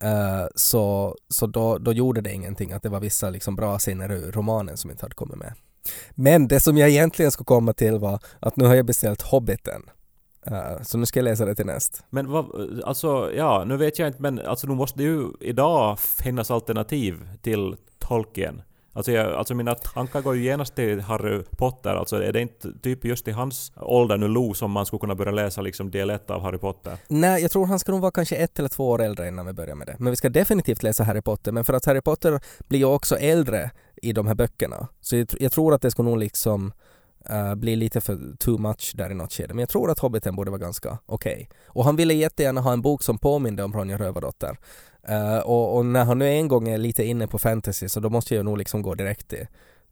Uh, 0.04 0.46
så 0.54 1.16
så 1.28 1.46
då, 1.46 1.78
då 1.78 1.92
gjorde 1.92 2.20
det 2.20 2.32
ingenting 2.32 2.72
att 2.72 2.82
det 2.82 2.88
var 2.88 3.00
vissa 3.00 3.30
liksom 3.30 3.56
bra 3.56 3.78
scener 3.78 4.12
ur 4.12 4.32
romanen 4.32 4.76
som 4.76 4.90
inte 4.90 5.04
hade 5.04 5.14
kommit 5.14 5.36
med. 5.36 5.52
Men 6.10 6.48
det 6.48 6.60
som 6.60 6.76
jag 6.76 6.88
egentligen 6.88 7.30
skulle 7.30 7.44
komma 7.44 7.72
till 7.72 7.98
var 7.98 8.18
att 8.40 8.56
nu 8.56 8.64
har 8.64 8.74
jag 8.74 8.86
beställt 8.86 9.22
Hobbiten. 9.22 9.82
Uh, 10.50 10.82
så 10.82 10.98
nu 10.98 11.06
ska 11.06 11.18
jag 11.18 11.24
läsa 11.24 11.44
det 11.44 11.54
till 11.54 11.66
näst. 11.66 12.04
Men 12.10 12.30
vad, 12.30 12.80
alltså 12.84 13.32
ja, 13.36 13.64
nu 13.66 13.76
vet 13.76 13.98
jag 13.98 14.08
inte 14.08 14.22
men 14.22 14.38
alltså 14.38 14.66
nu 14.66 14.74
måste 14.74 14.98
det 14.98 15.04
ju 15.04 15.28
idag 15.40 15.98
finnas 16.00 16.50
alternativ 16.50 17.28
till 17.42 17.76
Tolkien. 17.98 18.62
Alltså, 18.92 19.12
jag, 19.12 19.32
alltså 19.32 19.54
mina 19.54 19.74
tankar 19.74 20.20
går 20.20 20.36
ju 20.36 20.42
genast 20.42 20.74
till 20.74 21.00
Harry 21.00 21.42
Potter. 21.56 21.94
Alltså 21.94 22.22
är 22.22 22.32
det 22.32 22.40
inte 22.40 22.72
typ 22.82 23.04
just 23.04 23.28
i 23.28 23.30
hans 23.30 23.72
ålder 23.76 24.16
nu 24.16 24.28
Lo 24.28 24.54
som 24.54 24.70
man 24.70 24.86
skulle 24.86 25.00
kunna 25.00 25.14
börja 25.14 25.32
läsa 25.32 25.60
liksom 25.60 25.90
del 25.90 26.10
1 26.10 26.30
av 26.30 26.42
Harry 26.42 26.58
Potter? 26.58 26.96
Nej, 27.08 27.42
jag 27.42 27.50
tror 27.50 27.66
han 27.66 27.78
ska 27.78 27.92
nog 27.92 28.00
vara 28.00 28.12
kanske 28.12 28.36
ett 28.36 28.58
eller 28.58 28.68
två 28.68 28.88
år 28.88 29.02
äldre 29.02 29.28
innan 29.28 29.46
vi 29.46 29.52
börjar 29.52 29.74
med 29.74 29.86
det. 29.86 29.96
Men 29.98 30.10
vi 30.10 30.16
ska 30.16 30.28
definitivt 30.28 30.82
läsa 30.82 31.04
Harry 31.04 31.22
Potter. 31.22 31.52
Men 31.52 31.64
för 31.64 31.72
att 31.72 31.84
Harry 31.84 32.00
Potter 32.00 32.40
blir 32.68 32.78
ju 32.78 32.84
också 32.84 33.16
äldre 33.16 33.70
i 34.02 34.12
de 34.12 34.26
här 34.26 34.34
böckerna. 34.34 34.88
Så 35.00 35.16
jag, 35.16 35.26
jag 35.40 35.52
tror 35.52 35.74
att 35.74 35.82
det 35.82 35.90
ska 35.90 36.02
nog 36.02 36.18
liksom 36.18 36.72
uh, 37.30 37.54
bli 37.54 37.76
lite 37.76 38.00
för 38.00 38.36
too 38.38 38.58
much 38.58 38.92
där 38.94 39.10
i 39.10 39.14
något 39.14 39.32
skede. 39.32 39.54
Men 39.54 39.60
jag 39.60 39.68
tror 39.68 39.90
att 39.90 39.98
Hobbiten 39.98 40.36
borde 40.36 40.50
vara 40.50 40.60
ganska 40.60 40.98
okej. 41.06 41.32
Okay. 41.32 41.46
Och 41.66 41.84
han 41.84 41.96
ville 41.96 42.14
jättegärna 42.14 42.60
ha 42.60 42.72
en 42.72 42.82
bok 42.82 43.02
som 43.02 43.18
påminde 43.18 43.62
om 43.64 43.72
Ronja 43.72 43.98
Rövardotter. 43.98 44.56
Uh, 45.08 45.38
och, 45.38 45.76
och, 45.76 45.86
när 45.86 46.04
han 46.04 46.18
nu 46.18 46.28
en 46.28 46.48
gång 46.48 46.68
är 46.68 46.78
lite 46.78 47.04
inne 47.04 47.26
på 47.26 47.38
fantasy 47.38 47.88
så 47.88 48.00
då 48.00 48.10
måste 48.10 48.34
jag 48.34 48.44
nog 48.44 48.58
liksom 48.58 48.82
gå 48.82 48.94
direkt 48.94 49.28
till 49.28 49.46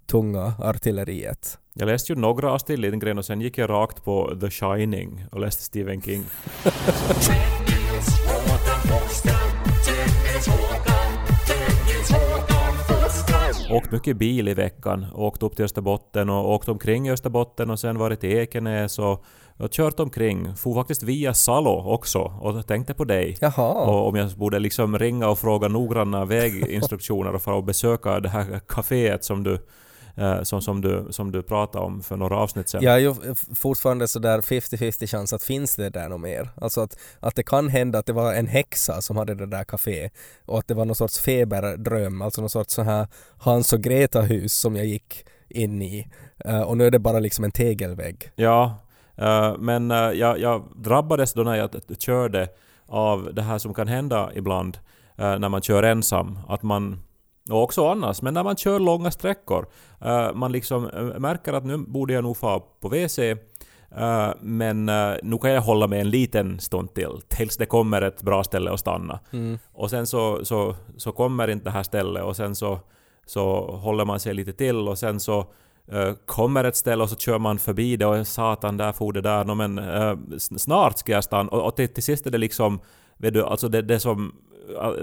tunga 0.06 0.54
artilleriet. 0.58 1.58
Jag 1.74 1.86
läste 1.86 2.12
ju 2.12 2.18
några 2.18 2.54
Astrid 2.54 2.78
Lindgren 2.78 3.18
och 3.18 3.24
sen 3.24 3.40
gick 3.40 3.58
jag 3.58 3.70
rakt 3.70 4.04
på 4.04 4.38
The 4.40 4.50
Shining 4.50 5.26
och 5.32 5.40
läste 5.40 5.62
Stephen 5.62 6.02
King. 6.02 6.24
åkt 13.70 13.92
mycket 13.92 14.16
bil 14.16 14.48
i 14.48 14.54
veckan. 14.54 15.06
Åkt 15.14 15.42
upp 15.42 15.56
till 15.56 15.64
Österbotten 15.64 16.30
och 16.30 16.52
åkt 16.52 16.68
omkring 16.68 17.08
i 17.08 17.10
Österbotten 17.10 17.70
och 17.70 17.80
sen 17.80 17.98
varit 17.98 18.24
i 18.24 18.32
Ekenäs 18.32 18.98
och, 18.98 19.24
och 19.56 19.70
kört 19.70 20.00
omkring. 20.00 20.56
For 20.56 20.74
faktiskt 20.74 21.02
via 21.02 21.34
Salo 21.34 21.70
också 21.70 22.18
och 22.18 22.66
tänkte 22.66 22.94
på 22.94 23.04
dig. 23.04 23.36
Jaha. 23.40 23.72
Och 23.72 24.08
om 24.08 24.16
jag 24.16 24.30
borde 24.30 24.58
liksom 24.58 24.98
ringa 24.98 25.28
och 25.28 25.38
fråga 25.38 25.68
noggranna 25.68 26.24
väginstruktioner 26.24 27.34
och 27.34 27.42
för 27.42 27.58
att 27.58 27.66
besöka 27.66 28.20
det 28.20 28.28
här 28.28 28.60
kaféet 28.66 29.24
som 29.24 29.42
du 29.42 29.58
eh, 30.18 30.42
som, 30.42 30.62
som, 30.62 30.80
du, 30.80 31.06
som 31.10 31.32
du 31.32 31.42
pratade 31.42 31.84
om 31.84 32.02
för 32.02 32.16
några 32.16 32.36
avsnitt 32.36 32.68
sedan. 32.68 32.82
Jag 32.82 32.94
är 32.94 32.98
ju 32.98 33.14
fortfarande 33.54 34.08
sådär 34.08 34.40
50-50 34.40 35.06
chans 35.06 35.32
att 35.32 35.42
finns 35.42 35.76
det 35.76 35.90
där 35.90 36.08
något 36.08 36.20
mer. 36.20 36.48
Alltså 36.60 36.80
att, 36.80 36.98
att 37.20 37.34
det 37.34 37.42
kan 37.42 37.68
hända 37.68 37.98
att 37.98 38.06
det 38.06 38.12
var 38.12 38.34
en 38.34 38.46
häxa 38.46 39.02
som 39.02 39.16
hade 39.16 39.34
det 39.34 39.46
där 39.46 39.64
kafé 39.64 40.10
och 40.46 40.58
att 40.58 40.68
det 40.68 40.74
var 40.74 40.84
någon 40.84 40.96
sorts 40.96 41.20
feberdröm, 41.20 42.22
alltså 42.22 42.40
någon 42.40 42.50
sorts 42.50 42.74
så 42.74 42.82
här 42.82 43.06
Hans 43.38 43.72
och 43.72 43.80
Greta-hus 43.80 44.52
som 44.52 44.76
jag 44.76 44.86
gick 44.86 45.24
in 45.48 45.82
i. 45.82 46.08
Uh, 46.48 46.60
och 46.60 46.76
nu 46.76 46.86
är 46.86 46.90
det 46.90 46.98
bara 46.98 47.18
liksom 47.18 47.44
en 47.44 47.50
tegelvägg. 47.50 48.30
Ja, 48.36 48.74
uh, 49.22 49.58
men 49.58 49.90
uh, 49.90 50.12
jag, 50.12 50.38
jag 50.38 50.64
drabbades 50.76 51.32
då 51.32 51.42
när 51.42 51.54
jag 51.54 51.70
körde 51.98 52.48
av 52.86 53.34
det 53.34 53.42
här 53.42 53.58
som 53.58 53.74
kan 53.74 53.88
hända 53.88 54.30
ibland 54.34 54.78
när 55.16 55.48
man 55.48 55.62
kör 55.62 55.82
ensam. 55.82 56.38
Att 56.48 56.62
man 56.62 57.00
och 57.50 57.62
också 57.62 57.88
annars, 57.88 58.22
men 58.22 58.34
när 58.34 58.44
man 58.44 58.56
kör 58.56 58.80
långa 58.80 59.10
sträckor, 59.10 59.66
uh, 60.06 60.34
man 60.34 60.52
liksom 60.52 60.84
uh, 60.84 61.18
märker 61.18 61.52
att 61.52 61.64
nu 61.64 61.76
borde 61.76 62.12
jag 62.12 62.24
nog 62.24 62.36
få 62.36 62.60
på 62.80 62.88
WC, 62.88 63.18
uh, 63.18 63.30
eh, 64.02 64.30
men 64.40 64.86
nu 65.22 65.38
kan 65.38 65.50
jag 65.50 65.62
hålla 65.62 65.86
mig 65.86 66.00
en 66.00 66.10
liten 66.10 66.60
stund 66.60 66.94
till, 66.94 67.20
tills 67.28 67.56
det 67.56 67.66
kommer 67.66 68.02
ett 68.02 68.22
bra 68.22 68.44
ställe 68.44 68.70
att 68.70 68.80
stanna. 68.80 69.20
Mm. 69.32 69.58
Och 69.72 69.90
sen 69.90 70.06
så, 70.06 70.44
så, 70.44 70.74
så 70.96 71.12
kommer 71.12 71.48
inte 71.48 71.64
det 71.64 71.70
här 71.70 71.82
stället 71.82 72.22
och 72.22 72.36
sen 72.36 72.54
så, 72.54 72.80
så 73.26 73.70
håller 73.76 74.04
man 74.04 74.20
sig 74.20 74.34
lite 74.34 74.52
till 74.52 74.88
och 74.88 74.98
sen 74.98 75.20
så 75.20 75.46
kommer 76.26 76.64
ett 76.64 76.76
ställe 76.76 77.02
och 77.02 77.10
så 77.10 77.16
kör 77.16 77.38
man 77.38 77.58
förbi 77.58 77.96
det 77.96 78.06
och 78.06 78.26
satan, 78.26 78.76
där 78.76 78.92
for 78.92 79.12
det 79.12 79.20
där. 79.20 79.44
No, 79.44 79.54
men 79.54 79.80
snart 80.38 80.98
ska 80.98 81.12
jag 81.12 81.24
stanna. 81.24 81.50
Och, 81.50 81.66
och 81.66 81.76
till, 81.76 81.88
till 81.88 82.02
sist 82.02 82.26
är 82.26 82.30
det 82.30 82.38
liksom, 82.38 82.80
vet 83.16 83.34
du, 83.34 83.44
alltså 83.44 83.68
det, 83.68 83.82
det 83.82 84.00
som 84.00 84.32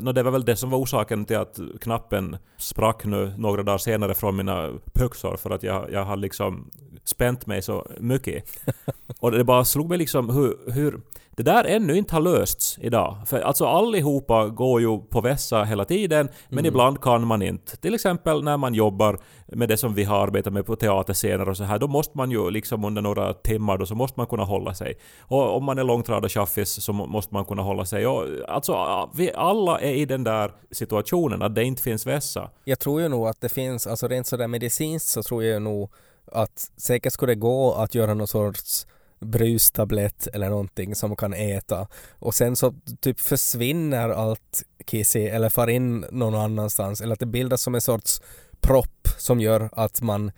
no, 0.01 0.11
det 0.11 0.23
var 0.23 0.31
väl 0.31 0.45
det 0.45 0.55
som 0.55 0.69
var 0.69 0.77
orsaken 0.77 1.25
till 1.25 1.37
att 1.37 1.59
knappen 1.81 2.37
sprack 2.57 3.05
nu 3.05 3.33
några 3.37 3.63
dagar 3.63 3.77
senare 3.77 4.13
från 4.13 4.35
mina 4.35 4.71
pöksor 4.93 5.37
för 5.37 5.49
att 5.49 5.63
jag, 5.63 5.91
jag 5.91 6.05
har 6.05 6.17
liksom 6.17 6.71
spänt 7.03 7.45
mig 7.45 7.61
så 7.61 7.87
mycket. 7.99 8.43
Och 9.19 9.31
det 9.31 9.43
bara 9.43 9.65
slog 9.65 9.89
mig 9.89 9.97
liksom 9.97 10.29
hur, 10.29 10.71
hur 10.71 11.01
det 11.35 11.43
där 11.43 11.63
ännu 11.63 11.97
inte 11.97 12.15
har 12.15 12.21
lösts 12.21 12.77
idag. 12.81 13.17
För 13.25 13.39
alltså 13.39 13.65
allihopa 13.65 14.47
går 14.47 14.81
ju 14.81 14.99
på 14.99 15.21
vässa 15.21 15.63
hela 15.63 15.85
tiden, 15.85 16.29
men 16.49 16.59
mm. 16.59 16.65
ibland 16.65 17.01
kan 17.01 17.27
man 17.27 17.41
inte. 17.41 17.77
Till 17.77 17.93
exempel 17.93 18.43
när 18.43 18.57
man 18.57 18.73
jobbar 18.73 19.19
med 19.47 19.69
det 19.69 19.77
som 19.77 19.93
vi 19.93 20.03
har 20.03 20.23
arbetat 20.23 20.53
med 20.53 20.65
på 20.65 20.75
teaterscener 20.75 21.49
och 21.49 21.57
så 21.57 21.63
här, 21.63 21.79
då 21.79 21.87
måste 21.87 22.17
man 22.17 22.31
ju 22.31 22.49
liksom 22.49 22.85
under 22.85 23.01
några 23.01 23.33
timmar 23.33 23.77
då 23.77 23.85
så 23.85 23.95
måste 23.95 24.19
man 24.19 24.27
kunna 24.27 24.43
hålla 24.43 24.73
sig. 24.73 24.93
Och 25.21 25.57
om 25.57 25.63
man 25.63 25.77
är 25.77 25.83
långtradarchaffis 25.83 26.83
så 26.83 26.93
måste 26.93 27.33
man 27.33 27.45
kunna 27.45 27.61
hålla 27.61 27.85
sig. 27.85 28.07
Och 28.07 28.23
alltså, 28.47 29.09
vi 29.15 29.33
alla 29.33 29.79
är 29.79 29.93
i 29.93 30.05
den 30.05 30.23
där 30.23 30.51
situationen 30.71 31.41
att 31.41 31.55
det 31.55 31.63
inte 31.63 31.81
finns 31.81 32.05
vässa. 32.05 32.49
Jag 32.63 32.79
tror 32.79 33.01
ju 33.01 33.07
nog 33.07 33.27
att 33.27 33.41
det 33.41 33.49
finns, 33.49 33.87
alltså 33.87 34.07
rent 34.07 34.27
sådär 34.27 34.47
medicinskt 34.47 35.09
så 35.09 35.23
tror 35.23 35.43
jag 35.43 35.61
nog 35.61 35.91
att 36.31 36.71
säkert 36.77 37.13
skulle 37.13 37.31
det 37.31 37.39
gå 37.39 37.73
att 37.73 37.95
göra 37.95 38.13
någon 38.13 38.27
sorts 38.27 38.87
brustablett 39.19 40.27
eller 40.33 40.49
någonting 40.49 40.95
som 40.95 41.15
kan 41.15 41.33
äta 41.33 41.87
och 42.11 42.35
sen 42.35 42.55
så 42.55 42.73
typ 42.99 43.19
försvinner 43.19 44.09
allt 44.09 44.63
kiss 44.85 45.15
i 45.15 45.27
eller 45.27 45.49
far 45.49 45.67
in 45.67 46.05
någon 46.11 46.35
annanstans 46.35 47.01
eller 47.01 47.13
att 47.13 47.19
det 47.19 47.25
bildas 47.25 47.61
som 47.61 47.75
en 47.75 47.81
sorts 47.81 48.21
propp 48.59 49.07
som 49.17 49.39
gör 49.39 49.69
att 49.71 50.01
man 50.01 50.31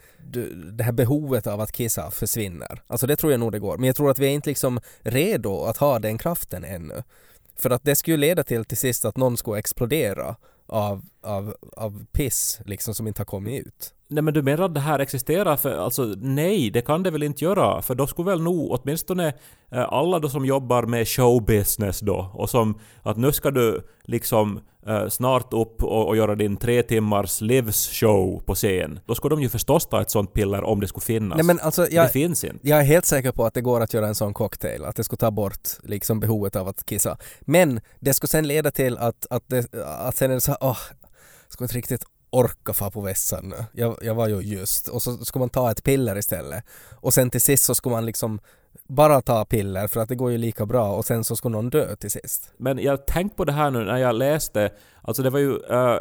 det 0.71 0.83
här 0.83 0.91
behovet 0.91 1.47
av 1.47 1.61
att 1.61 1.71
kissa 1.71 2.11
försvinner. 2.11 2.81
Alltså 2.87 3.07
det 3.07 3.15
tror 3.15 3.31
jag 3.31 3.39
nog 3.39 3.51
det 3.51 3.59
går. 3.59 3.77
Men 3.77 3.87
jag 3.87 3.95
tror 3.95 4.11
att 4.11 4.19
vi 4.19 4.25
är 4.25 4.31
inte 4.31 4.49
liksom 4.49 4.79
redo 4.99 5.63
att 5.63 5.77
ha 5.77 5.99
den 5.99 6.17
kraften 6.17 6.63
ännu. 6.63 7.03
För 7.55 7.69
att 7.69 7.83
det 7.83 7.95
skulle 7.95 8.17
leda 8.17 8.43
till 8.43 8.65
till 8.65 8.77
sist 8.77 9.05
att 9.05 9.17
någon 9.17 9.37
skulle 9.37 9.59
explodera 9.59 10.35
av, 10.65 11.05
av, 11.21 11.55
av 11.77 12.05
piss 12.11 12.59
liksom 12.65 12.95
som 12.95 13.07
inte 13.07 13.19
har 13.19 13.25
kommit 13.25 13.65
ut. 13.67 13.93
Nej 14.09 14.23
men 14.23 14.33
du 14.33 14.41
menar 14.41 14.65
att 14.65 14.73
det 14.73 14.79
här 14.79 14.99
existerar 14.99 15.57
för, 15.57 15.77
alltså 15.77 16.03
nej, 16.17 16.69
det 16.69 16.81
kan 16.81 17.03
det 17.03 17.11
väl 17.11 17.23
inte 17.23 17.43
göra, 17.43 17.81
för 17.81 17.95
då 17.95 18.07
skulle 18.07 18.29
väl 18.31 18.41
nog 18.41 18.71
åtminstone 18.71 19.33
eh, 19.71 19.93
alla 19.93 20.19
då 20.19 20.29
som 20.29 20.45
jobbar 20.45 20.83
med 20.83 21.07
showbusiness 21.07 21.99
då, 21.99 22.31
och 22.33 22.49
som 22.49 22.79
att 23.01 23.17
nu 23.17 23.31
ska 23.31 23.51
du 23.51 23.81
liksom 24.03 24.59
eh, 24.87 25.07
snart 25.07 25.53
upp 25.53 25.83
och, 25.83 26.07
och 26.07 26.17
göra 26.17 26.35
din 26.35 26.57
tre 26.57 26.83
timmars 26.83 27.41
livsshow 27.41 28.41
på 28.45 28.55
scen, 28.55 28.99
då 29.05 29.15
skulle 29.15 29.35
de 29.35 29.41
ju 29.41 29.49
förstås 29.49 29.85
ta 29.85 30.01
ett 30.01 30.11
sånt 30.11 30.33
piller 30.33 30.63
om 30.63 30.79
det 30.79 30.87
skulle 30.87 31.05
finnas. 31.05 31.35
Nej, 31.35 31.45
men 31.45 31.59
alltså, 31.59 31.87
jag, 31.91 32.05
det 32.05 32.09
finns 32.09 32.43
inte. 32.43 32.67
Jag 32.67 32.79
är 32.79 32.83
helt 32.83 33.05
säker 33.05 33.31
på 33.31 33.45
att 33.45 33.53
det 33.53 33.61
går 33.61 33.81
att 33.81 33.93
göra 33.93 34.07
en 34.07 34.15
sån 34.15 34.33
cocktail, 34.33 34.83
att 34.83 34.95
det 34.95 35.03
skulle 35.03 35.17
ta 35.17 35.31
bort 35.31 35.69
liksom 35.83 36.19
behovet 36.19 36.55
av 36.55 36.67
att 36.67 36.85
kissa. 36.85 37.17
Men 37.41 37.79
det 37.99 38.13
skulle 38.13 38.29
sen 38.29 38.47
leda 38.47 38.71
till 38.71 38.97
att, 38.97 39.27
att, 39.29 39.43
det, 39.47 39.73
att 39.99 40.15
sen 40.15 40.31
är 40.31 40.35
det 40.35 40.41
så 40.41 40.51
här, 40.51 40.59
åh, 40.61 40.77
skulle 41.47 41.65
inte 41.65 41.77
riktigt 41.77 42.05
orka 42.37 42.73
få 42.73 42.91
på 42.91 43.01
vässan 43.01 43.49
nu. 43.49 43.55
Jag, 43.71 43.97
jag 44.01 44.15
var 44.15 44.27
ju 44.27 44.41
just. 44.41 44.87
Och 44.87 45.01
så 45.01 45.17
ska 45.17 45.39
man 45.39 45.49
ta 45.49 45.71
ett 45.71 45.83
piller 45.83 46.17
istället. 46.17 46.63
Och 46.95 47.13
sen 47.13 47.29
till 47.29 47.41
sist 47.41 47.63
så 47.63 47.75
ska 47.75 47.89
man 47.89 48.05
liksom 48.05 48.39
bara 48.87 49.21
ta 49.21 49.45
piller 49.45 49.87
för 49.87 49.99
att 49.99 50.09
det 50.09 50.15
går 50.15 50.31
ju 50.31 50.37
lika 50.37 50.65
bra 50.65 50.91
och 50.91 51.05
sen 51.05 51.23
så 51.23 51.35
ska 51.35 51.49
någon 51.49 51.69
dö 51.69 51.95
till 51.95 52.11
sist. 52.11 52.51
Men 52.57 52.79
jag 52.79 53.05
tänkte 53.05 53.37
på 53.37 53.45
det 53.45 53.51
här 53.51 53.71
nu 53.71 53.83
när 53.85 53.97
jag 53.97 54.15
läste, 54.15 54.69
alltså 55.01 55.23
det 55.23 55.29
var 55.29 55.39
ju 55.39 55.57
äh, 55.69 55.97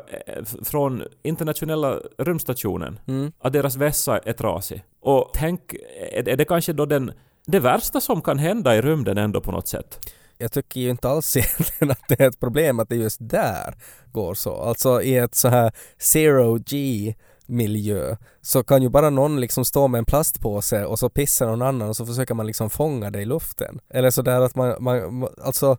från 0.64 1.02
internationella 1.22 2.00
rymdstationen, 2.18 2.98
Mm. 3.06 3.32
att 3.38 3.52
deras 3.52 3.76
vässa 3.76 4.18
är 4.18 4.32
trasig. 4.32 4.84
Och 5.00 5.30
tänk, 5.34 5.74
är 6.12 6.28
är 6.28 6.36
det 6.36 6.44
kanske 6.44 6.72
då 6.72 6.86
den, 6.86 7.12
det 7.46 7.60
värsta 7.60 8.00
som 8.00 8.22
kan 8.22 8.38
hända 8.38 8.76
i 8.76 8.82
rymden 8.82 9.18
ändå 9.18 9.40
på 9.40 9.52
något 9.52 9.68
sätt? 9.68 10.10
Jag 10.38 10.52
tycker 10.52 10.80
ju 10.80 10.90
inte 10.90 11.08
alls 11.08 11.36
egentligen 11.36 11.90
att 11.90 12.08
det 12.08 12.20
är 12.20 12.28
ett 12.28 12.40
problem 12.40 12.80
att 12.80 12.88
det 12.88 12.96
just 12.96 13.18
där 13.20 13.74
går 14.12 14.34
så. 14.34 14.56
Alltså 14.56 15.02
i 15.02 15.16
ett 15.16 15.34
så 15.34 15.48
här 15.48 15.72
zero 15.98 16.58
G 16.66 17.14
miljö 17.46 18.16
så 18.40 18.62
kan 18.62 18.82
ju 18.82 18.88
bara 18.88 19.10
någon 19.10 19.40
liksom 19.40 19.64
stå 19.64 19.88
med 19.88 19.98
en 19.98 20.04
plastpåse 20.04 20.84
och 20.84 20.98
så 20.98 21.08
pissar 21.08 21.46
någon 21.46 21.62
annan 21.62 21.88
och 21.88 21.96
så 21.96 22.06
försöker 22.06 22.34
man 22.34 22.46
liksom 22.46 22.70
fånga 22.70 23.10
det 23.10 23.20
i 23.20 23.24
luften. 23.24 23.80
Eller 23.90 24.10
så 24.10 24.22
där 24.22 24.40
att 24.40 24.54
man, 24.54 24.76
man 24.80 25.28
alltså 25.42 25.78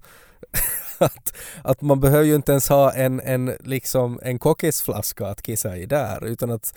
att, 0.98 1.36
att 1.64 1.82
man 1.82 2.00
behöver 2.00 2.24
ju 2.24 2.36
inte 2.36 2.52
ens 2.52 2.70
ha 2.70 2.94
en, 2.94 3.20
en 3.20 3.56
liksom 3.60 4.20
en 4.24 4.40
kokisflaska 4.40 5.28
att 5.28 5.42
kissa 5.42 5.78
i 5.78 5.86
där 5.86 6.26
utan 6.26 6.52
att 6.52 6.74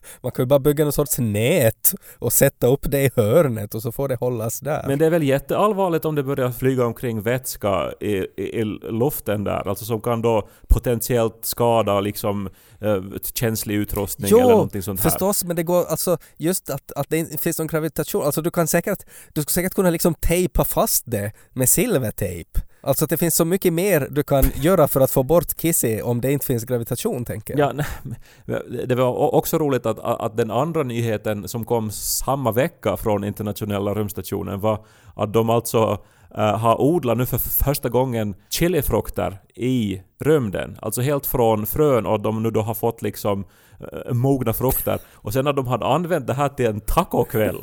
man 0.20 0.32
kan 0.32 0.42
ju 0.42 0.46
bara 0.46 0.58
bygga 0.58 0.84
någon 0.84 0.92
sorts 0.92 1.18
nät 1.18 1.94
och 2.18 2.32
sätta 2.32 2.66
upp 2.66 2.90
det 2.90 3.02
i 3.02 3.10
hörnet 3.16 3.74
och 3.74 3.82
så 3.82 3.92
får 3.92 4.08
det 4.08 4.16
hållas 4.16 4.60
där. 4.60 4.84
Men 4.86 4.98
det 4.98 5.06
är 5.06 5.10
väl 5.10 5.22
jätteallvarligt 5.22 6.04
om 6.04 6.14
det 6.14 6.22
börjar 6.22 6.50
flyga 6.50 6.86
omkring 6.86 7.22
vätska 7.22 7.92
i, 8.00 8.12
i, 8.36 8.60
i 8.60 8.64
luften 8.90 9.44
där, 9.44 9.68
alltså 9.68 9.84
som 9.84 10.00
kan 10.00 10.22
då 10.22 10.48
potentiellt 10.68 11.38
skada 11.42 12.00
liksom 12.00 12.48
eh, 12.80 13.02
känslig 13.34 13.74
utrustning 13.74 14.28
Jo, 14.30 14.38
eller 14.38 14.50
någonting 14.50 14.82
sånt 14.82 15.00
här. 15.00 15.10
Förstås, 15.10 15.44
men 15.44 15.56
det 15.56 15.62
går 15.62 15.84
alltså 15.84 16.18
just 16.36 16.70
att, 16.70 16.92
att 16.92 17.10
det 17.10 17.40
finns 17.40 17.58
någon 17.58 17.66
gravitation. 17.66 18.22
Alltså 18.24 18.42
du 18.42 18.50
kan 18.50 18.66
säkert, 18.66 18.98
du 19.32 19.42
skulle 19.42 19.52
säkert 19.52 19.74
kunna 19.74 19.90
liksom 19.90 20.14
tejpa 20.14 20.64
fast 20.64 21.02
det 21.06 21.32
med 21.52 21.68
silvertejp. 21.68 22.60
Alltså 22.82 23.04
att 23.04 23.10
det 23.10 23.16
finns 23.16 23.34
så 23.34 23.44
mycket 23.44 23.72
mer 23.72 24.08
du 24.10 24.22
kan 24.22 24.44
göra 24.54 24.88
för 24.88 25.00
att 25.00 25.10
få 25.10 25.22
bort 25.22 25.56
Kissy 25.56 26.00
om 26.00 26.20
det 26.20 26.32
inte 26.32 26.46
finns 26.46 26.64
gravitation 26.64 27.24
tänker 27.24 27.58
jag. 27.58 27.68
Ja, 27.68 27.84
nej, 28.02 28.86
det 28.86 28.94
var 28.94 29.34
också 29.34 29.58
roligt 29.58 29.86
att, 29.86 29.98
att 29.98 30.36
den 30.36 30.50
andra 30.50 30.82
nyheten 30.82 31.48
som 31.48 31.64
kom 31.64 31.90
samma 31.90 32.52
vecka 32.52 32.96
från 32.96 33.24
internationella 33.24 33.94
rymdstationen 33.94 34.60
var 34.60 34.84
att 35.14 35.32
de 35.32 35.50
alltså 35.50 35.98
eh, 36.36 36.58
har 36.58 36.80
odlat 36.80 37.18
nu 37.18 37.26
för 37.26 37.38
första 37.38 37.88
gången 37.88 38.34
chilifrukter 38.50 39.38
i 39.54 40.02
rymden. 40.20 40.78
Alltså 40.82 41.00
helt 41.00 41.26
från 41.26 41.66
frön 41.66 42.06
och 42.06 42.20
de 42.20 42.42
nu 42.42 42.50
då 42.50 42.60
har 42.62 42.74
fått 42.74 43.02
liksom 43.02 43.44
eh, 43.80 44.12
mogna 44.12 44.52
frukter. 44.52 45.00
Och 45.12 45.32
sen 45.32 45.44
när 45.44 45.52
de 45.52 45.66
hade 45.66 45.86
använt 45.86 46.26
det 46.26 46.34
här 46.34 46.48
till 46.48 46.66
en 46.66 46.80
tacokväll. 46.80 47.60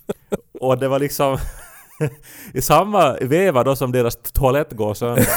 och 0.60 0.78
det 0.78 0.88
var 0.88 0.98
liksom 0.98 1.38
i 2.54 2.60
samma 2.60 3.16
veva 3.20 3.64
då 3.64 3.76
som 3.76 3.92
deras 3.92 4.16
toalett 4.16 4.72
går 4.72 4.94
sönder. 4.94 5.28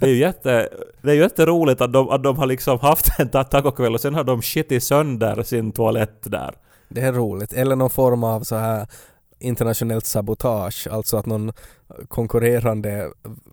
Det 0.00 0.06
är 0.06 0.10
ju 0.10 0.18
jätte, 0.18 0.68
det 1.02 1.10
är 1.10 1.14
jätteroligt 1.14 1.80
att 1.80 1.92
de, 1.92 2.08
att 2.08 2.22
de 2.22 2.38
har 2.38 2.46
liksom 2.46 2.78
haft 2.78 3.06
en 3.18 3.28
tacokväll 3.28 3.94
och 3.94 4.00
sen 4.00 4.14
har 4.14 4.24
de 4.24 4.42
skitit 4.42 4.84
sönder 4.84 5.42
sin 5.42 5.72
toalett 5.72 6.22
där. 6.22 6.54
Det 6.88 7.00
är 7.00 7.12
roligt. 7.12 7.52
Eller 7.52 7.76
någon 7.76 7.90
form 7.90 8.24
av 8.24 8.40
så 8.40 8.56
här 8.56 8.86
internationellt 9.38 10.06
sabotage, 10.06 10.88
alltså 10.90 11.16
att 11.16 11.26
någon 11.26 11.52
konkurrerande 12.08 13.08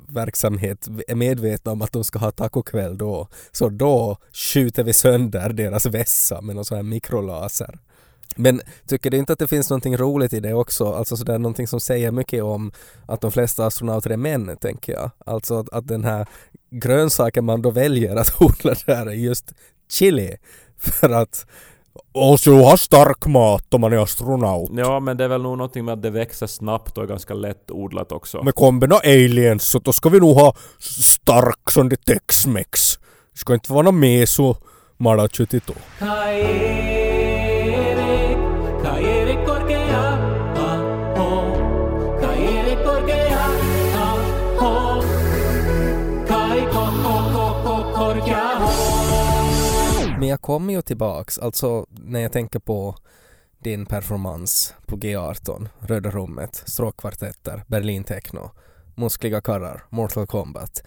verksamhet 0.08 0.88
är 1.08 1.16
medvetna 1.16 1.72
om 1.72 1.82
att 1.82 1.92
de 1.92 2.04
ska 2.04 2.20
ha 2.20 2.32
tacokväll 2.32 2.98
då. 2.98 3.28
Så 3.52 3.70
då 3.70 4.18
skjuter 4.34 4.84
vi 4.84 4.94
sönder 4.94 5.50
deras 5.50 5.86
vässa 5.86 6.42
med 6.42 6.56
någon 6.56 6.66
sån 6.66 6.76
här 6.76 6.84
mikrolaser. 6.84 7.80
Men 8.36 8.62
tycker 8.88 9.12
du 9.12 9.18
inte 9.18 9.34
att 9.34 9.40
det 9.40 9.48
finns 9.48 9.70
någonting 9.70 9.98
roligt 9.98 10.34
i 10.34 10.40
det 10.40 10.54
också? 10.54 10.94
Alltså 10.94 11.18
sådär 11.18 11.38
någonting 11.38 11.68
som 11.68 11.80
säger 11.80 12.12
mycket 12.12 12.44
om 12.44 12.72
att 13.06 13.22
de 13.22 13.32
flesta 13.32 13.66
astronauter 13.66 14.10
är 14.10 14.18
män, 14.18 14.58
tänker 14.62 14.94
jag. 14.94 15.12
Alltså 15.26 15.60
att, 15.60 15.70
att 15.70 15.88
den 15.88 16.04
här 16.04 16.28
grönsaken 16.72 17.46
man 17.46 17.62
då 17.62 17.72
väljer 17.72 18.16
att 18.16 18.36
odla 18.42 18.76
där 18.86 19.06
är 19.06 19.12
just 19.12 19.54
chili. 19.92 20.36
För 20.78 21.10
att 21.10 21.46
och 22.12 22.40
ha 22.40 22.78
stark 22.78 23.26
mat 23.26 23.74
om 23.74 23.82
man 23.82 23.94
är 23.94 23.98
astronaut. 23.98 24.70
Ja, 24.74 25.00
men 25.00 25.18
det 25.18 25.24
är 25.24 25.28
väl 25.28 25.42
nog 25.42 25.58
någonting 25.58 25.86
med 25.86 25.94
att 25.94 26.02
det 26.02 26.10
växer 26.10 26.48
snabbt 26.48 26.98
och 26.98 27.04
är 27.04 27.08
ganska 27.08 27.34
lätt 27.34 27.72
odlat 27.72 28.12
också. 28.12 28.44
Med 28.44 28.56
kommer 28.56 28.88
några 28.88 29.02
aliens 29.02 29.64
så 29.64 29.80
då 29.80 29.94
ska 29.94 30.10
vi 30.10 30.20
nog 30.20 30.36
ha 30.36 30.56
stark 30.80 31.72
som 31.72 31.90
det 31.90 32.06
Tex-Mex. 32.06 33.00
Det 33.34 33.40
ska 33.40 33.54
inte 33.54 33.74
vara 33.74 33.82
något 33.82 33.94
meso 33.94 34.56
malachutito. 34.98 35.74
Kairi, 36.00 37.05
Men 50.26 50.30
jag 50.30 50.42
kommer 50.42 50.74
ju 50.74 50.82
tillbaks, 50.82 51.38
alltså 51.40 51.86
när 51.90 52.20
jag 52.20 52.32
tänker 52.32 52.60
på 52.60 52.96
din 53.60 53.86
performance 53.86 54.74
på 54.86 54.98
G18, 54.98 55.68
Röda 55.80 56.10
rummet, 56.10 56.64
stråkkvartetter, 56.66 57.64
Berlin 57.68 58.04
Techno, 58.04 58.52
muskliga 58.96 59.42
karrar, 59.42 59.84
Mortal 59.90 60.28
Kombat. 60.28 60.84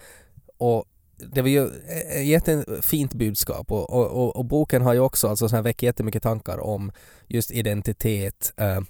Och 0.57 0.85
det 1.17 1.41
var 1.41 1.49
ju 1.49 1.67
ett 1.67 2.25
jättefint 2.25 3.13
budskap 3.13 3.71
och, 3.71 3.89
och, 3.93 4.07
och, 4.07 4.35
och 4.35 4.45
boken 4.45 4.81
har 4.81 4.93
ju 4.93 4.99
också 4.99 5.27
alltså 5.27 5.49
så 5.49 5.55
här 5.55 5.63
väckt 5.63 5.83
jättemycket 5.83 6.23
tankar 6.23 6.57
om 6.57 6.91
just 7.27 7.51
identitet 7.51 8.53
eh, 8.57 8.81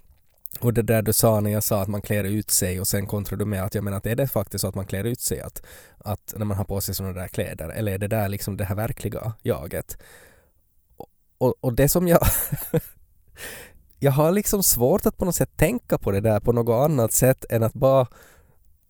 och 0.59 0.73
det 0.73 0.81
där 0.81 1.01
du 1.01 1.13
sa 1.13 1.39
när 1.39 1.51
jag 1.51 1.63
sa 1.63 1.81
att 1.81 1.87
man 1.87 2.01
klär 2.01 2.23
ut 2.23 2.49
sig 2.49 2.79
och 2.79 2.87
sen 2.87 3.07
kontrar 3.07 3.37
du 3.37 3.45
med 3.45 3.63
att 3.63 3.75
jag 3.75 3.83
menar 3.83 3.97
att 3.97 4.05
är 4.05 4.15
det 4.15 4.27
faktiskt 4.27 4.61
så 4.61 4.67
att 4.67 4.75
man 4.75 4.85
klär 4.85 5.03
ut 5.03 5.21
sig 5.21 5.41
att, 5.41 5.63
att 5.97 6.33
när 6.37 6.45
man 6.45 6.57
har 6.57 6.65
på 6.65 6.81
sig 6.81 6.95
sådana 6.95 7.13
där 7.13 7.27
kläder 7.27 7.69
eller 7.69 7.91
är 7.91 7.97
det 7.97 8.07
där 8.07 8.29
liksom 8.29 8.57
det 8.57 8.63
här 8.63 8.75
verkliga 8.75 9.33
jaget? 9.41 9.97
Och, 11.39 11.53
och 11.61 11.73
det 11.73 11.89
som 11.89 12.07
jag 12.07 12.19
jag 13.99 14.11
har 14.11 14.31
liksom 14.31 14.63
svårt 14.63 15.05
att 15.05 15.17
på 15.17 15.25
något 15.25 15.35
sätt 15.35 15.57
tänka 15.57 15.97
på 15.97 16.11
det 16.11 16.21
där 16.21 16.39
på 16.39 16.51
något 16.51 16.89
annat 16.89 17.11
sätt 17.11 17.45
än 17.49 17.63
att 17.63 17.73
bara 17.73 18.07